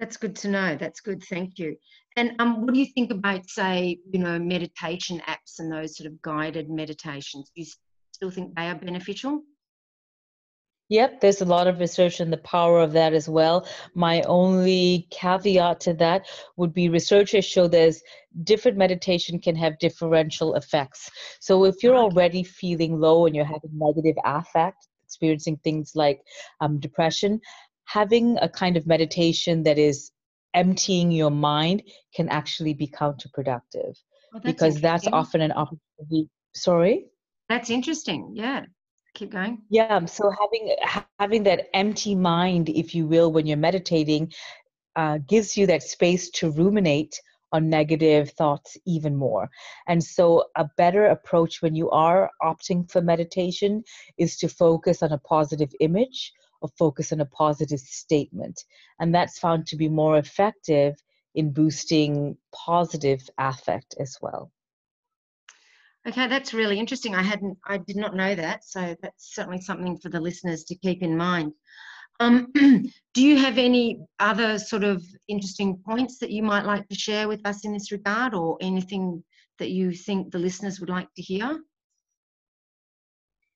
that's 0.00 0.16
good 0.16 0.34
to 0.36 0.48
know. 0.48 0.76
That's 0.76 1.00
good. 1.00 1.22
Thank 1.22 1.58
you. 1.58 1.76
And 2.16 2.32
um, 2.40 2.62
what 2.62 2.74
do 2.74 2.80
you 2.80 2.86
think 2.86 3.12
about, 3.12 3.48
say, 3.48 3.98
you 4.10 4.18
know, 4.18 4.38
meditation 4.38 5.22
apps 5.28 5.58
and 5.58 5.70
those 5.70 5.96
sort 5.96 6.10
of 6.10 6.20
guided 6.22 6.68
meditations? 6.68 7.52
Do 7.54 7.62
you 7.62 7.68
still 8.10 8.30
think 8.30 8.56
they 8.56 8.66
are 8.66 8.74
beneficial? 8.74 9.42
Yep, 10.88 11.20
there's 11.20 11.40
a 11.40 11.44
lot 11.44 11.68
of 11.68 11.78
research 11.78 12.20
on 12.20 12.30
the 12.30 12.38
power 12.38 12.80
of 12.80 12.92
that 12.94 13.12
as 13.12 13.28
well. 13.28 13.68
My 13.94 14.22
only 14.22 15.06
caveat 15.10 15.78
to 15.82 15.94
that 15.94 16.26
would 16.56 16.74
be 16.74 16.88
researchers 16.88 17.44
show 17.44 17.68
there's 17.68 18.02
different 18.42 18.76
meditation 18.76 19.38
can 19.38 19.54
have 19.54 19.78
differential 19.78 20.56
effects. 20.56 21.08
So 21.38 21.64
if 21.64 21.76
you're 21.84 21.96
already 21.96 22.42
feeling 22.42 22.98
low 22.98 23.26
and 23.26 23.36
you're 23.36 23.44
having 23.44 23.70
negative 23.72 24.16
affect, 24.24 24.88
experiencing 25.04 25.58
things 25.62 25.92
like 25.94 26.22
um, 26.60 26.80
depression, 26.80 27.40
having 27.92 28.38
a 28.38 28.48
kind 28.48 28.76
of 28.76 28.86
meditation 28.86 29.62
that 29.64 29.78
is 29.78 30.10
emptying 30.54 31.10
your 31.10 31.30
mind 31.30 31.82
can 32.14 32.28
actually 32.28 32.74
be 32.74 32.86
counterproductive 32.86 33.94
well, 34.32 34.42
because 34.42 34.80
that's 34.80 35.06
often 35.08 35.40
an 35.40 35.52
opportunity 35.52 36.28
sorry? 36.54 37.06
That's 37.48 37.70
interesting 37.70 38.32
yeah. 38.34 38.64
Keep 39.14 39.32
going. 39.32 39.62
Yeah 39.70 40.04
so 40.06 40.30
having 40.40 40.76
having 41.18 41.42
that 41.44 41.68
empty 41.74 42.14
mind 42.14 42.68
if 42.68 42.94
you 42.94 43.06
will 43.06 43.32
when 43.32 43.46
you're 43.46 43.56
meditating 43.56 44.32
uh, 44.96 45.18
gives 45.28 45.56
you 45.56 45.66
that 45.66 45.82
space 45.82 46.30
to 46.30 46.50
ruminate 46.50 47.20
on 47.52 47.68
negative 47.68 48.30
thoughts 48.30 48.76
even 48.86 49.16
more. 49.16 49.48
And 49.88 50.02
so, 50.02 50.44
a 50.56 50.68
better 50.76 51.06
approach 51.06 51.62
when 51.62 51.74
you 51.74 51.90
are 51.90 52.30
opting 52.42 52.90
for 52.90 53.00
meditation 53.00 53.82
is 54.18 54.36
to 54.38 54.48
focus 54.48 55.02
on 55.02 55.12
a 55.12 55.18
positive 55.18 55.72
image 55.80 56.32
or 56.60 56.68
focus 56.78 57.12
on 57.12 57.20
a 57.20 57.26
positive 57.26 57.80
statement. 57.80 58.64
And 58.98 59.14
that's 59.14 59.38
found 59.38 59.66
to 59.68 59.76
be 59.76 59.88
more 59.88 60.18
effective 60.18 60.96
in 61.34 61.52
boosting 61.52 62.36
positive 62.52 63.28
affect 63.38 63.94
as 63.98 64.16
well. 64.20 64.50
Okay, 66.08 66.26
that's 66.28 66.54
really 66.54 66.78
interesting. 66.78 67.14
I 67.14 67.22
hadn't, 67.22 67.58
I 67.66 67.78
did 67.78 67.96
not 67.96 68.16
know 68.16 68.34
that. 68.34 68.64
So 68.64 68.96
that's 69.02 69.34
certainly 69.34 69.60
something 69.60 69.98
for 69.98 70.08
the 70.08 70.20
listeners 70.20 70.64
to 70.64 70.74
keep 70.74 71.02
in 71.02 71.16
mind. 71.16 71.52
Um, 72.20 72.52
do 72.54 73.22
you 73.22 73.38
have 73.38 73.58
any 73.58 74.00
other 74.18 74.58
sort 74.58 74.84
of 74.84 75.02
interesting 75.28 75.78
points 75.86 76.18
that 76.18 76.30
you 76.30 76.42
might 76.42 76.64
like 76.64 76.88
to 76.88 76.94
share 76.94 77.28
with 77.28 77.46
us 77.46 77.64
in 77.64 77.72
this 77.72 77.92
regard, 77.92 78.34
or 78.34 78.58
anything 78.60 79.22
that 79.58 79.70
you 79.70 79.92
think 79.92 80.30
the 80.30 80.38
listeners 80.38 80.80
would 80.80 80.90
like 80.90 81.08
to 81.16 81.22
hear? 81.22 81.60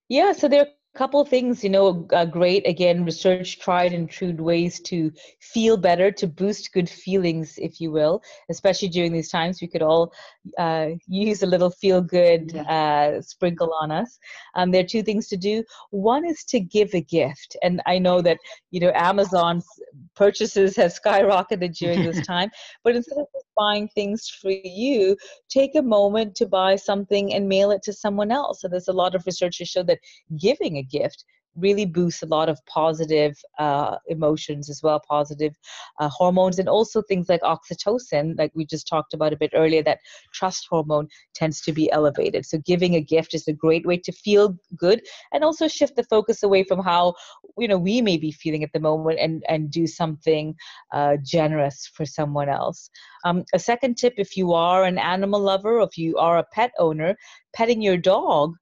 Yeah, 0.09 0.33
so 0.33 0.49
there 0.49 0.67
couple 0.95 1.25
things 1.25 1.65
you 1.65 1.71
know 1.71 2.07
uh, 2.13 2.25
great 2.25 2.67
again 2.67 3.05
research 3.05 3.59
tried 3.59 3.93
and 3.93 4.09
true 4.09 4.33
ways 4.39 4.81
to 4.81 5.11
feel 5.41 5.77
better 5.77 6.11
to 6.11 6.27
boost 6.27 6.73
good 6.73 6.89
feelings 6.89 7.59
if 7.59 7.81
you 7.81 7.91
will 7.91 8.23
especially 8.51 8.89
during 8.89 9.13
these 9.13 9.31
times. 9.31 9.61
We 9.61 9.69
could 9.69 9.83
all 9.83 10.13
uh, 10.59 10.91
use 11.07 11.43
a 11.43 11.47
little 11.47 11.71
feel 11.71 12.01
good 12.01 12.53
yeah. 12.55 12.63
uh, 12.63 13.23
sprinkle 13.23 13.73
on 13.81 13.91
us. 13.91 14.19
Um, 14.55 14.71
there 14.71 14.83
are 14.83 14.87
two 14.87 15.03
things 15.03 15.29
to 15.29 15.37
do. 15.37 15.65
One 15.91 16.25
is 16.25 16.45
to 16.45 16.61
give 16.61 16.95
a 16.95 17.01
gift. 17.01 17.57
And 17.63 17.83
i 17.87 17.99
know 17.99 18.21
that 18.23 18.39
you 18.71 18.81
know 18.81 18.93
amazon's 18.95 19.67
purchases 20.15 20.77
have 20.77 20.93
skyrocketed 20.93 21.77
during 21.77 22.03
this 22.05 22.27
time 22.33 22.51
but 22.83 22.97
instead 22.97 23.19
of 23.19 23.27
buying 23.57 23.89
things 23.89 24.29
for 24.29 24.51
you, 24.51 25.17
take 25.49 25.75
a 25.75 25.83
moment 25.83 26.35
to 26.37 26.47
buy 26.47 26.77
something 26.77 27.35
and 27.35 27.49
mail 27.49 27.71
it 27.71 27.83
to 27.85 27.93
someone 27.93 28.31
else. 28.31 28.61
So 28.61 28.69
there's 28.69 28.89
a 28.89 28.93
lot 28.93 29.15
of 29.15 29.25
research 29.27 29.59
to 29.59 29.65
show 29.65 29.83
that 29.85 30.01
giving 30.39 30.77
a 30.77 30.83
gift 30.83 31.25
really 31.57 31.87
boosts 31.87 32.23
a 32.23 32.27
lot 32.27 32.49
of 32.49 32.65
positive 32.67 33.37
uh, 33.59 33.97
emotions 34.09 34.69
as 34.69 34.83
well, 34.83 35.01
positive 35.01 35.55
uh, 36.01 36.09
hormones, 36.09 36.59
and 36.59 36.69
also 36.69 37.03
things 37.03 37.29
like 37.29 37.41
oxytocin, 37.43 38.39
like 38.39 38.53
we 38.55 38.65
just 38.65 38.89
talked 38.89 39.15
about 39.15 39.33
a 39.33 39.37
bit 39.37 39.51
earlier, 39.55 39.83
that 39.83 39.99
trust 40.33 40.67
hormone 40.71 41.09
tends 41.35 41.61
to 41.63 41.73
be 41.73 41.91
elevated. 41.93 42.47
So 42.47 42.59
giving 42.59 42.95
a 42.95 43.01
gift 43.01 43.35
is 43.35 43.49
a 43.49 43.53
great 43.53 43.87
way 43.87 43.97
to 43.99 44.13
feel 44.13 44.57
good 44.77 45.01
and 45.33 45.45
also 45.45 45.69
shift 45.69 45.97
the 45.97 46.05
focus 46.05 46.43
away 46.43 46.65
from 46.65 46.81
how 46.81 47.15
you 47.59 47.69
know 47.69 47.79
we 47.79 48.03
may 48.03 48.17
be 48.17 48.33
feeling 48.33 48.65
at 48.65 48.73
the 48.73 48.81
moment 48.81 49.19
and 49.21 49.45
and 49.49 49.71
do 49.71 49.87
something 49.87 50.55
uh, 50.93 51.17
generous 51.23 51.91
for 51.95 52.05
someone 52.05 52.49
else. 52.49 52.91
Um, 53.25 53.45
a 53.55 53.59
second 53.59 53.97
tip, 53.97 54.15
if 54.17 54.37
you 54.37 54.53
are 54.53 54.85
an 54.85 54.99
animal 54.99 55.41
lover, 55.41 55.79
or 55.79 55.85
if 55.85 55.97
you 55.97 56.17
are 56.17 56.39
a 56.39 56.47
pet 56.53 56.73
owner, 56.79 57.17
petting 57.55 57.81
your 57.81 57.97
dog 57.97 58.55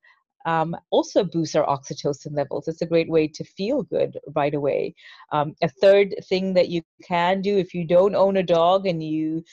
um, 0.47 0.77
also 0.91 1.25
boosts 1.25 1.55
our 1.55 1.67
oxytocin 1.67 2.37
levels. 2.37 2.69
It's 2.69 2.83
a 2.83 2.87
great 2.87 3.09
way 3.09 3.29
to 3.29 3.45
feel 3.45 3.83
good 3.83 4.19
right 4.35 4.55
away. 4.55 4.95
Um, 5.31 5.55
a 5.63 5.69
third 5.69 6.15
thing 6.29 6.55
that 6.55 6.69
you 6.69 6.83
can 7.03 7.41
do 7.41 7.59
if 7.59 7.75
you 7.75 7.85
don't 7.85 8.15
own 8.15 8.37
a 8.37 8.43
dog 8.43 8.87
and 8.87 9.03
you 9.03 9.45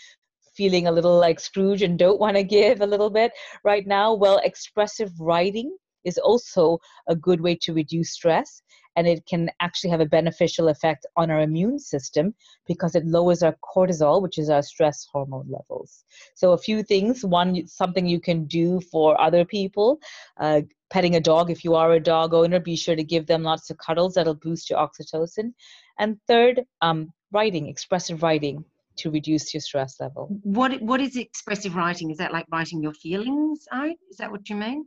feeling 0.56 0.88
a 0.88 0.92
little 0.92 1.18
like 1.18 1.40
Scrooge 1.40 1.82
and 1.82 1.98
don't 1.98 2.20
want 2.20 2.36
to 2.36 2.44
give 2.44 2.82
a 2.82 2.86
little 2.86 3.10
bit 3.10 3.32
right 3.64 3.88
now, 3.88 4.14
well, 4.14 4.42
expressive 4.44 5.12
writing 5.20 5.76
is 6.04 6.18
also 6.18 6.80
a 7.08 7.16
good 7.16 7.42
way 7.42 7.56
to 7.62 7.74
reduce 7.74 8.12
stress 8.12 8.62
and 8.96 9.08
it 9.08 9.26
can 9.26 9.50
actually 9.62 9.90
have 9.90 10.02
a 10.02 10.06
beneficial 10.06 10.68
effect 10.68 11.06
on 11.16 11.32
our 11.32 11.42
immune 11.42 11.80
system 11.80 12.34
because 12.68 12.96
it 12.96 13.06
lowers 13.06 13.44
our 13.44 13.56
cortisol 13.64 14.22
which 14.22 14.38
is 14.38 14.50
our 14.50 14.62
stress 14.62 15.08
hormone 15.12 15.48
levels 15.50 16.04
so 16.36 16.54
a 16.54 16.58
few 16.58 16.84
things 16.84 17.24
one 17.24 17.66
something 17.68 18.06
you 18.06 18.20
can 18.20 18.46
do 18.46 18.80
for 18.92 19.20
other 19.20 19.46
people 19.46 20.00
uh, 20.40 20.62
petting 20.90 21.16
a 21.16 21.20
dog. 21.20 21.50
If 21.50 21.64
you 21.64 21.76
are 21.76 21.94
a 21.94 22.00
dog 22.00 22.34
owner 22.34 22.60
be 22.60 22.76
sure 22.76 22.96
to 22.96 23.04
give 23.04 23.26
them 23.28 23.44
lots 23.44 23.70
of 23.70 23.78
cuddles 23.78 24.16
that'll 24.16 24.36
boost 24.36 24.70
your 24.70 24.80
oxytocin. 24.80 25.54
And 26.00 26.18
third 26.28 26.64
um, 26.82 27.12
writing 27.32 27.68
expressive 27.68 28.24
writing 28.24 28.64
to 28.98 29.12
reduce 29.12 29.54
your 29.54 29.62
stress 29.62 30.00
level. 30.00 30.28
What 30.44 30.82
what 30.82 31.02
is 31.02 31.16
expressive 31.16 31.76
writing? 31.76 32.12
Is 32.12 32.18
that 32.18 32.34
like 32.34 32.46
writing 32.52 32.82
your 32.82 32.94
feelings 32.94 33.66
out 33.72 33.96
is 34.10 34.18
that 34.18 34.32
what 34.32 34.50
you 34.50 34.56
mean? 34.56 34.86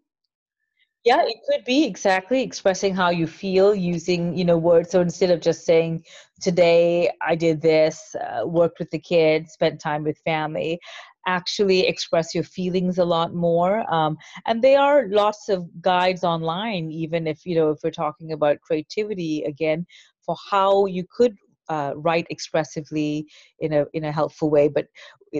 Yeah 1.04 1.22
it 1.24 1.36
could 1.48 1.64
be 1.64 1.84
exactly 1.84 2.42
expressing 2.42 2.94
how 2.94 3.10
you 3.10 3.26
feel 3.26 3.74
using 3.74 4.36
you 4.36 4.44
know 4.44 4.58
words. 4.58 4.90
So 4.90 5.00
instead 5.00 5.30
of 5.30 5.40
just 5.40 5.64
saying 5.64 6.04
today 6.42 7.08
i 7.22 7.34
did 7.36 7.62
this 7.62 8.14
uh, 8.16 8.44
worked 8.44 8.80
with 8.80 8.90
the 8.90 8.98
kids 8.98 9.52
spent 9.52 9.80
time 9.80 10.02
with 10.02 10.18
family 10.24 10.78
actually 11.26 11.86
express 11.86 12.34
your 12.34 12.44
feelings 12.44 12.98
a 12.98 13.04
lot 13.04 13.34
more 13.34 13.90
um, 13.92 14.16
and 14.46 14.62
there 14.62 14.80
are 14.80 15.08
lots 15.08 15.48
of 15.48 15.68
guides 15.80 16.24
online 16.24 16.90
even 16.90 17.26
if 17.26 17.44
you 17.44 17.54
know 17.54 17.70
if 17.70 17.78
we're 17.82 17.90
talking 17.90 18.32
about 18.32 18.60
creativity 18.60 19.42
again 19.44 19.86
for 20.24 20.36
how 20.50 20.86
you 20.86 21.04
could 21.16 21.36
uh, 21.68 21.92
write 21.96 22.26
expressively 22.30 23.26
in 23.60 23.72
a 23.72 23.86
in 23.92 24.04
a 24.04 24.12
helpful 24.12 24.50
way 24.50 24.68
but 24.68 24.86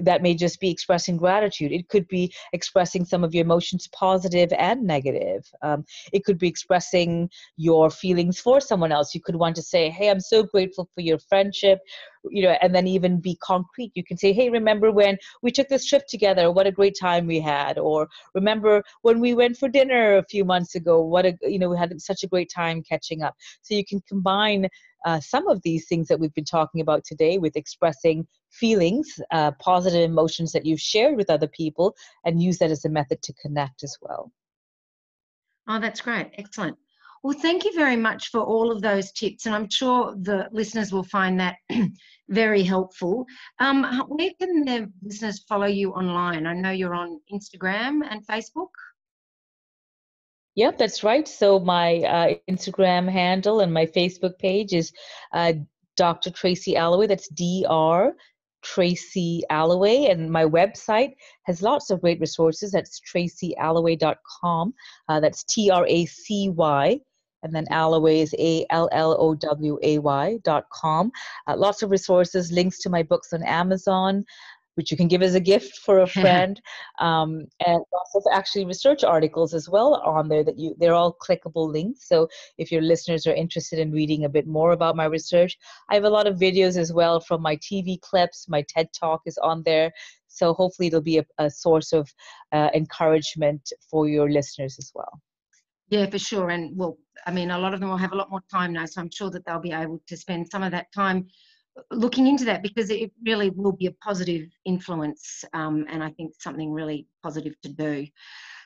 that 0.03 0.23
may 0.23 0.35
just 0.35 0.61
be 0.61 0.71
expressing 0.71 1.17
gratitude. 1.17 1.73
It 1.73 1.89
could 1.89 2.09
be 2.09 2.33
expressing 2.53 3.05
some 3.05 3.25
of 3.25 3.35
your 3.35 3.45
emotions 3.45 3.89
positive 3.89 4.53
and 4.59 4.85
negative. 4.85 5.45
Um, 5.63 5.85
it 6.13 6.25
could 6.25 6.39
be 6.39 6.49
expressing 6.49 7.29
your 7.57 7.91
feelings 7.91 8.41
for 8.41 8.61
someone 8.61 8.93
else. 8.93 9.15
You 9.15 9.21
could 9.21 9.37
want 9.37 9.57
to 9.57 9.63
say 9.63 9.91
hey 9.91 10.11
i'm 10.11 10.21
so 10.21 10.43
grateful 10.43 10.89
for 10.95 11.01
your 11.01 11.19
friendship 11.19 11.79
you 12.31 12.43
know 12.43 12.57
and 12.63 12.75
then 12.75 12.87
even 12.87 13.21
be 13.21 13.37
concrete. 13.37 13.93
You 13.95 14.05
can 14.05 14.17
say 14.17 14.33
hey 14.33 14.51
remember 14.51 14.91
when 14.91 15.19
we 15.43 15.51
took 15.51 15.69
this 15.69 15.87
trip 15.87 16.05
together? 16.09 16.51
What 16.51 16.67
a 16.67 16.73
great 16.73 16.97
time 16.99 17.27
we 17.27 17.41
had. 17.41 17.79
Or 17.79 18.09
remember 18.35 18.83
when 19.03 19.21
we 19.21 19.35
went 19.35 19.57
for 19.57 19.69
dinner 19.69 20.17
a 20.17 20.25
few 20.25 20.45
months 20.45 20.75
ago? 20.75 21.01
What 21.01 21.27
a 21.27 21.37
you 21.43 21.59
know 21.59 21.69
we 21.69 21.79
had 21.79 22.01
such 22.01 22.23
a 22.23 22.29
great 22.29 22.51
time 22.51 22.83
catching 22.83 23.23
up. 23.23 23.35
So 23.63 23.75
you 23.75 23.85
can 23.85 24.01
combine 24.09 24.69
uh, 25.05 25.21
some 25.21 25.49
of 25.49 25.61
these 25.63 25.87
things 25.89 26.09
that 26.09 26.21
we've 26.21 26.35
been 26.35 26.45
talking 26.45 26.81
about 26.81 27.05
today 27.05 27.39
with 27.39 27.57
expressing 27.57 28.27
feelings, 28.53 29.21
uh, 29.31 29.51
positive 29.53 30.03
emotions 30.03 30.53
that 30.53 30.65
you've 30.67 30.81
shared 30.81 31.17
with 31.17 31.31
other 31.31 31.49
people, 31.49 31.95
and 32.25 32.43
use 32.43 32.59
that 32.59 32.71
as 32.71 32.85
a 32.85 32.89
method 32.89 33.23
to 33.23 33.33
connect 33.35 33.83
as 33.83 33.97
well. 34.01 34.33
Oh, 35.69 35.81
that's 35.81 36.01
great. 36.01 36.31
Excellent. 36.39 36.77
Well, 37.23 37.39
thank 37.39 37.65
you 37.65 37.73
very 37.75 37.95
much 37.97 38.31
for 38.31 38.41
all 38.41 38.73
of 38.73 38.83
those 38.83 39.13
tips, 39.13 39.47
and 39.47 39.55
I'm 39.55 39.71
sure 39.71 40.17
the 40.21 40.49
listeners 40.51 40.93
will 40.93 41.05
find 41.05 41.39
that 41.39 41.57
very 42.29 42.65
helpful. 42.65 43.27
Um, 43.61 43.85
where 44.09 44.31
can 44.41 44.65
the 44.65 44.91
listeners 45.03 45.45
follow 45.49 45.67
you 45.67 45.93
online? 45.93 46.47
I 46.47 46.55
know 46.55 46.73
you're 46.73 46.97
on 46.97 47.21
Instagram 47.33 48.01
and 48.09 48.27
Facebook. 48.27 48.71
Yep, 50.57 50.79
that's 50.79 51.05
right. 51.05 51.27
So 51.27 51.61
my 51.61 51.99
uh, 51.99 52.35
Instagram 52.51 53.09
handle 53.09 53.61
and 53.61 53.73
my 53.73 53.87
Facebook 53.87 54.39
page 54.39 54.75
is 54.75 54.93
uh, 55.33 55.55
Dr. 55.97 56.31
Tracy 56.31 56.77
Alloway. 56.77 57.07
That's 57.07 57.29
Dr. 57.29 58.15
Tracy 58.63 59.43
Alloway, 59.51 60.07
and 60.07 60.31
my 60.31 60.45
website 60.45 61.13
has 61.45 61.63
lots 61.63 61.91
of 61.91 62.01
great 62.01 62.21
resources. 62.21 62.73
That's 62.73 63.01
tracyalloway.com. 63.01 64.75
Uh, 65.09 65.21
that's 65.21 65.45
T 65.45 65.71
R 65.71 65.87
A 65.87 66.07
C 66.07 66.49
Y 66.51 67.01
and 67.43 67.55
then 67.55 67.67
Alloway 67.71 68.21
is 68.21 68.35
A 68.39 68.65
L 68.71 68.89
L 68.93 69.17
O 69.19 69.35
W 69.35 69.79
A 69.83 69.99
Y 69.99 70.39
dot 70.45 70.65
com. 70.73 71.11
Uh, 71.47 71.57
lots 71.57 71.83
of 71.83 71.91
resources, 71.91 72.53
links 72.53 72.79
to 72.81 72.91
my 72.91 73.03
books 73.03 73.33
on 73.33 73.43
Amazon, 73.43 74.25
which 74.75 74.91
you 74.91 74.97
can 74.97 75.09
give 75.09 75.23
as 75.23 75.35
a 75.35 75.41
gift 75.41 75.79
for 75.79 76.01
a 76.01 76.07
friend, 76.21 76.61
um, 76.99 77.47
and 77.67 77.83
lots 77.93 78.15
of 78.15 78.23
actually 78.33 78.65
research 78.65 79.05
articles 79.05 79.55
as 79.55 79.69
well 79.69 79.95
on 80.05 80.29
there 80.29 80.45
that 80.45 80.59
you 80.59 80.75
they're 80.79 80.95
all 80.95 81.17
clickable 81.21 81.71
links. 81.71 82.09
So 82.09 82.29
if 82.59 82.73
your 82.73 82.83
listeners 82.83 83.27
are 83.27 83.35
interested 83.35 83.79
in 83.79 83.93
reading 83.93 84.25
a 84.25 84.29
bit 84.29 84.47
more 84.47 84.73
about 84.73 84.97
my 84.97 85.07
research, 85.07 85.59
I 85.91 85.95
have 85.95 86.05
a 86.05 86.11
lot 86.11 86.27
of 86.27 86.39
videos 86.39 86.77
as 86.77 86.93
well 86.93 87.21
from 87.21 87.43
my 87.43 87.57
TV 87.57 88.01
clips. 88.01 88.47
My 88.49 88.63
TED 88.69 88.89
talk 88.93 89.23
is 89.27 89.39
on 89.39 89.63
there. 89.65 89.93
So 90.29 90.55
hopefully 90.55 90.89
it'll 90.89 91.03
be 91.03 91.19
a, 91.19 91.27
a 91.39 91.51
source 91.51 91.93
of 91.93 92.09
uh, 92.53 92.71
encouragement 92.75 93.71
for 93.91 94.09
your 94.09 94.31
listeners 94.31 94.77
as 94.79 94.91
well. 94.95 95.21
Yeah, 95.89 96.09
for 96.09 96.19
sure. 96.19 96.49
And 96.49 96.75
well, 96.75 96.97
I 97.27 97.33
mean, 97.33 97.51
a 97.51 97.59
lot 97.59 97.75
of 97.75 97.81
them 97.81 97.91
will 97.91 97.99
have 97.99 98.13
a 98.13 98.17
lot 98.17 98.31
more 98.31 98.43
time 98.51 98.73
now, 98.73 98.87
so 98.87 99.01
I'm 99.03 99.11
sure 99.11 99.31
that 99.31 99.45
they'll 99.45 99.61
be 99.61 99.73
able 99.73 100.01
to 100.07 100.17
spend 100.17 100.49
some 100.51 100.63
of 100.63 100.73
that 100.73 100.91
time 100.93 101.29
looking 101.91 102.27
into 102.27 102.45
that 102.45 102.63
because 102.63 102.91
it 102.91 103.11
really 103.25 103.51
will 103.51 103.73
be 103.73 103.87
a 103.87 103.93
positive 103.93 104.49
influence 104.65 105.45
um, 105.55 105.87
and 105.89 106.03
I 106.03 106.11
think 106.11 106.35
something 106.39 106.71
really 106.71 107.07
positive 107.23 107.55
to 107.63 107.69
do. 107.69 108.07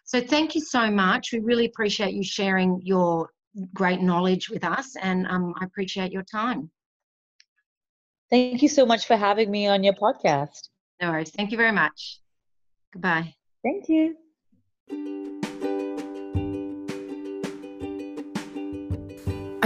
So 0.05 0.21
thank 0.21 0.55
you 0.55 0.61
so 0.61 0.91
much. 0.91 1.33
We 1.33 1.41
really 1.41 1.67
appreciate 1.67 2.15
you 2.15 2.25
sharing 2.25 2.81
your 2.83 3.31
great 3.75 4.01
knowledge 4.01 4.49
with 4.51 4.65
us 4.65 4.97
and 5.01 5.27
um, 5.29 5.55
I 5.61 5.65
appreciate 5.65 6.13
your 6.13 6.25
time. 6.25 6.71
Thank 8.31 8.63
you 8.63 8.69
so 8.69 8.85
much 8.85 9.07
for 9.07 9.17
having 9.17 9.51
me 9.51 9.67
on 9.67 9.85
your 9.85 9.95
podcast. 9.95 10.69
No 11.01 11.11
worries. 11.11 11.31
Thank 11.31 11.53
you 11.53 11.57
very 11.57 11.73
much. 11.73 12.21
Goodbye. 12.93 13.35
Thank 13.63 13.89
you. 13.89 14.17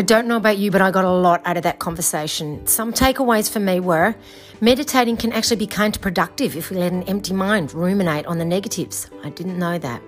I 0.01 0.03
don't 0.03 0.27
know 0.27 0.39
about 0.39 0.57
you, 0.57 0.71
but 0.71 0.81
I 0.81 0.91
got 0.91 1.05
a 1.05 1.11
lot 1.11 1.43
out 1.45 1.59
of 1.59 1.63
that 1.65 1.79
conversation. 1.79 2.67
Some 2.67 2.91
takeaways 2.91 3.53
for 3.53 3.61
me 3.61 3.81
were 3.81 4.15
meditating 4.63 5.19
can 5.19 5.31
actually 5.31 5.59
be 5.59 5.67
counterproductive 5.67 6.57
if 6.57 6.71
we 6.71 6.79
let 6.79 6.91
an 6.91 7.03
empty 7.03 7.35
mind 7.35 7.75
ruminate 7.75 8.25
on 8.25 8.39
the 8.39 8.47
negatives. 8.47 9.11
I 9.23 9.29
didn't 9.29 9.59
know 9.59 9.77
that. 9.77 10.03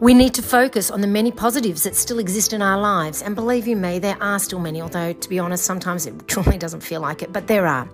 We 0.00 0.14
need 0.14 0.32
to 0.32 0.42
focus 0.42 0.90
on 0.90 1.02
the 1.02 1.06
many 1.06 1.30
positives 1.30 1.82
that 1.82 1.94
still 1.94 2.18
exist 2.18 2.54
in 2.54 2.62
our 2.62 2.80
lives. 2.80 3.20
And 3.20 3.34
believe 3.34 3.66
you 3.66 3.76
me, 3.76 3.98
there 3.98 4.16
are 4.18 4.38
still 4.38 4.60
many, 4.60 4.80
although 4.80 5.12
to 5.12 5.28
be 5.28 5.38
honest, 5.38 5.64
sometimes 5.64 6.06
it 6.06 6.26
truly 6.26 6.56
doesn't 6.56 6.80
feel 6.80 7.02
like 7.02 7.20
it, 7.20 7.34
but 7.34 7.48
there 7.48 7.66
are. 7.66 7.90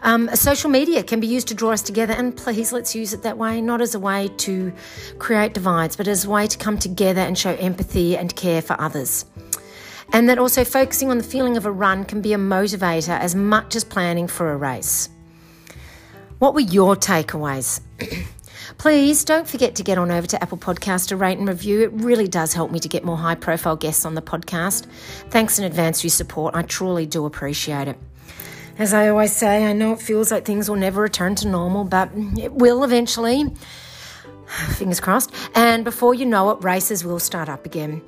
Um, 0.00 0.34
social 0.34 0.70
media 0.70 1.02
can 1.02 1.20
be 1.20 1.26
used 1.26 1.48
to 1.48 1.54
draw 1.54 1.72
us 1.72 1.82
together, 1.82 2.14
and 2.14 2.34
please 2.34 2.72
let's 2.72 2.94
use 2.94 3.12
it 3.12 3.22
that 3.22 3.36
way, 3.36 3.60
not 3.60 3.82
as 3.82 3.94
a 3.94 4.00
way 4.00 4.28
to 4.38 4.72
create 5.18 5.52
divides, 5.52 5.94
but 5.94 6.08
as 6.08 6.24
a 6.24 6.30
way 6.30 6.46
to 6.46 6.56
come 6.56 6.78
together 6.78 7.20
and 7.20 7.36
show 7.36 7.54
empathy 7.56 8.16
and 8.16 8.34
care 8.34 8.62
for 8.62 8.80
others. 8.80 9.26
And 10.12 10.28
that 10.28 10.38
also 10.38 10.64
focusing 10.64 11.10
on 11.10 11.18
the 11.18 11.24
feeling 11.24 11.56
of 11.56 11.66
a 11.66 11.72
run 11.72 12.04
can 12.04 12.20
be 12.20 12.32
a 12.32 12.38
motivator 12.38 13.18
as 13.18 13.34
much 13.34 13.76
as 13.76 13.84
planning 13.84 14.26
for 14.26 14.52
a 14.52 14.56
race. 14.56 15.10
What 16.38 16.54
were 16.54 16.60
your 16.60 16.96
takeaways? 16.96 17.80
Please 18.78 19.24
don't 19.24 19.48
forget 19.48 19.74
to 19.76 19.82
get 19.82 19.98
on 19.98 20.10
over 20.10 20.26
to 20.26 20.42
Apple 20.42 20.58
Podcast 20.58 21.08
to 21.08 21.16
rate 21.16 21.38
and 21.38 21.48
review. 21.48 21.82
It 21.82 21.92
really 21.92 22.28
does 22.28 22.52
help 22.52 22.70
me 22.70 22.78
to 22.80 22.88
get 22.88 23.04
more 23.04 23.16
high 23.16 23.34
profile 23.34 23.76
guests 23.76 24.04
on 24.04 24.14
the 24.14 24.22
podcast. 24.22 24.86
Thanks 25.30 25.58
in 25.58 25.64
advance 25.64 26.00
for 26.00 26.06
your 26.06 26.12
support. 26.12 26.54
I 26.54 26.62
truly 26.62 27.06
do 27.06 27.26
appreciate 27.26 27.88
it. 27.88 27.98
As 28.78 28.94
I 28.94 29.08
always 29.08 29.32
say, 29.32 29.66
I 29.66 29.72
know 29.72 29.94
it 29.94 30.00
feels 30.00 30.30
like 30.30 30.44
things 30.44 30.68
will 30.68 30.76
never 30.76 31.02
return 31.02 31.34
to 31.36 31.48
normal, 31.48 31.82
but 31.82 32.10
it 32.38 32.52
will 32.52 32.84
eventually. 32.84 33.52
Fingers 34.76 35.00
crossed. 35.00 35.34
And 35.54 35.84
before 35.84 36.14
you 36.14 36.26
know 36.26 36.50
it, 36.50 36.62
races 36.62 37.04
will 37.04 37.18
start 37.18 37.48
up 37.48 37.66
again. 37.66 38.02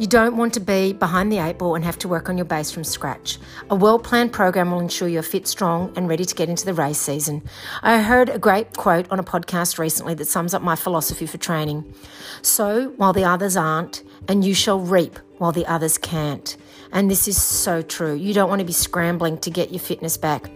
You 0.00 0.06
don't 0.06 0.38
want 0.38 0.54
to 0.54 0.60
be 0.60 0.94
behind 0.94 1.30
the 1.30 1.40
eight 1.40 1.58
ball 1.58 1.74
and 1.74 1.84
have 1.84 1.98
to 1.98 2.08
work 2.08 2.30
on 2.30 2.38
your 2.38 2.46
base 2.46 2.70
from 2.70 2.84
scratch. 2.84 3.38
A 3.68 3.74
well 3.74 3.98
planned 3.98 4.32
program 4.32 4.70
will 4.70 4.80
ensure 4.80 5.08
you're 5.08 5.22
fit, 5.22 5.46
strong, 5.46 5.92
and 5.94 6.08
ready 6.08 6.24
to 6.24 6.34
get 6.34 6.48
into 6.48 6.64
the 6.64 6.72
race 6.72 6.98
season. 6.98 7.42
I 7.82 8.00
heard 8.00 8.30
a 8.30 8.38
great 8.38 8.74
quote 8.78 9.10
on 9.10 9.18
a 9.18 9.22
podcast 9.22 9.78
recently 9.78 10.14
that 10.14 10.24
sums 10.24 10.54
up 10.54 10.62
my 10.62 10.74
philosophy 10.74 11.26
for 11.26 11.36
training. 11.36 11.92
Sow, 12.40 12.94
while 12.96 13.12
the 13.12 13.24
others 13.24 13.58
aren't, 13.58 14.02
and 14.26 14.42
you 14.42 14.54
shall 14.54 14.80
reap 14.80 15.18
while 15.36 15.52
the 15.52 15.66
others 15.66 15.98
can't. 15.98 16.56
And 16.92 17.10
this 17.10 17.28
is 17.28 17.36
so 17.36 17.82
true. 17.82 18.14
You 18.14 18.32
don't 18.32 18.48
want 18.48 18.60
to 18.60 18.64
be 18.64 18.72
scrambling 18.72 19.36
to 19.40 19.50
get 19.50 19.70
your 19.70 19.80
fitness 19.80 20.16
back 20.16 20.50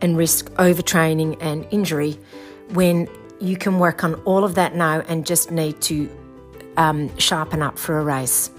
and 0.00 0.16
risk 0.16 0.50
overtraining 0.52 1.36
and 1.42 1.66
injury 1.70 2.18
when 2.70 3.06
you 3.38 3.58
can 3.58 3.78
work 3.78 4.02
on 4.02 4.14
all 4.24 4.44
of 4.44 4.54
that 4.54 4.74
now 4.74 5.00
and 5.08 5.26
just 5.26 5.50
need 5.50 5.82
to 5.82 6.08
um, 6.76 7.16
sharpen 7.18 7.62
up 7.62 7.78
for 7.78 7.98
a 7.98 8.04
race. 8.04 8.50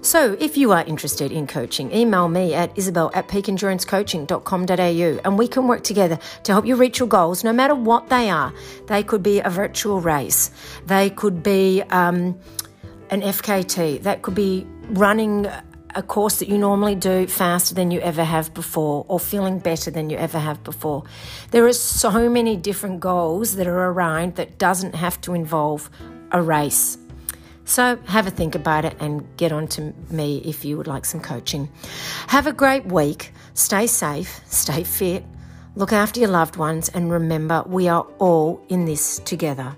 So, 0.00 0.36
if 0.38 0.56
you 0.56 0.70
are 0.72 0.84
interested 0.84 1.32
in 1.32 1.46
coaching, 1.48 1.92
email 1.92 2.28
me 2.28 2.54
at 2.54 2.70
isabel 2.78 3.10
at 3.14 3.26
peakendurancecoaching.com.au 3.28 5.20
and 5.24 5.38
we 5.38 5.48
can 5.48 5.66
work 5.66 5.82
together 5.82 6.18
to 6.44 6.52
help 6.52 6.64
you 6.66 6.76
reach 6.76 7.00
your 7.00 7.08
goals 7.08 7.42
no 7.42 7.52
matter 7.52 7.74
what 7.74 8.08
they 8.08 8.30
are. 8.30 8.54
They 8.86 9.02
could 9.02 9.22
be 9.22 9.40
a 9.40 9.50
virtual 9.50 10.00
race, 10.00 10.50
they 10.86 11.10
could 11.10 11.42
be 11.42 11.82
um, 11.90 12.38
an 13.10 13.22
FKT, 13.22 14.02
that 14.02 14.22
could 14.22 14.36
be 14.36 14.66
running 14.90 15.48
a 15.94 16.02
course 16.02 16.38
that 16.38 16.48
you 16.48 16.58
normally 16.58 16.94
do 16.94 17.26
faster 17.26 17.74
than 17.74 17.90
you 17.90 18.00
ever 18.00 18.22
have 18.22 18.54
before 18.54 19.04
or 19.08 19.18
feeling 19.18 19.58
better 19.58 19.90
than 19.90 20.10
you 20.10 20.16
ever 20.16 20.38
have 20.38 20.62
before. 20.62 21.02
There 21.50 21.66
are 21.66 21.72
so 21.72 22.28
many 22.30 22.56
different 22.56 23.00
goals 23.00 23.56
that 23.56 23.66
are 23.66 23.90
around 23.90 24.36
that 24.36 24.58
doesn't 24.58 24.94
have 24.94 25.20
to 25.22 25.34
involve 25.34 25.90
a 26.30 26.40
race. 26.40 26.98
So 27.68 27.98
have 28.06 28.26
a 28.26 28.30
think 28.30 28.54
about 28.54 28.86
it 28.86 28.96
and 28.98 29.26
get 29.36 29.52
on 29.52 29.68
to 29.68 29.92
me 30.08 30.38
if 30.38 30.64
you 30.64 30.78
would 30.78 30.86
like 30.86 31.04
some 31.04 31.20
coaching. 31.20 31.68
Have 32.28 32.46
a 32.46 32.52
great 32.52 32.86
week. 32.86 33.34
Stay 33.52 33.86
safe, 33.86 34.40
stay 34.46 34.84
fit, 34.84 35.22
look 35.76 35.92
after 35.92 36.18
your 36.18 36.30
loved 36.30 36.56
ones, 36.56 36.88
and 36.88 37.10
remember 37.10 37.62
we 37.66 37.86
are 37.86 38.06
all 38.18 38.64
in 38.70 38.86
this 38.86 39.18
together. 39.18 39.76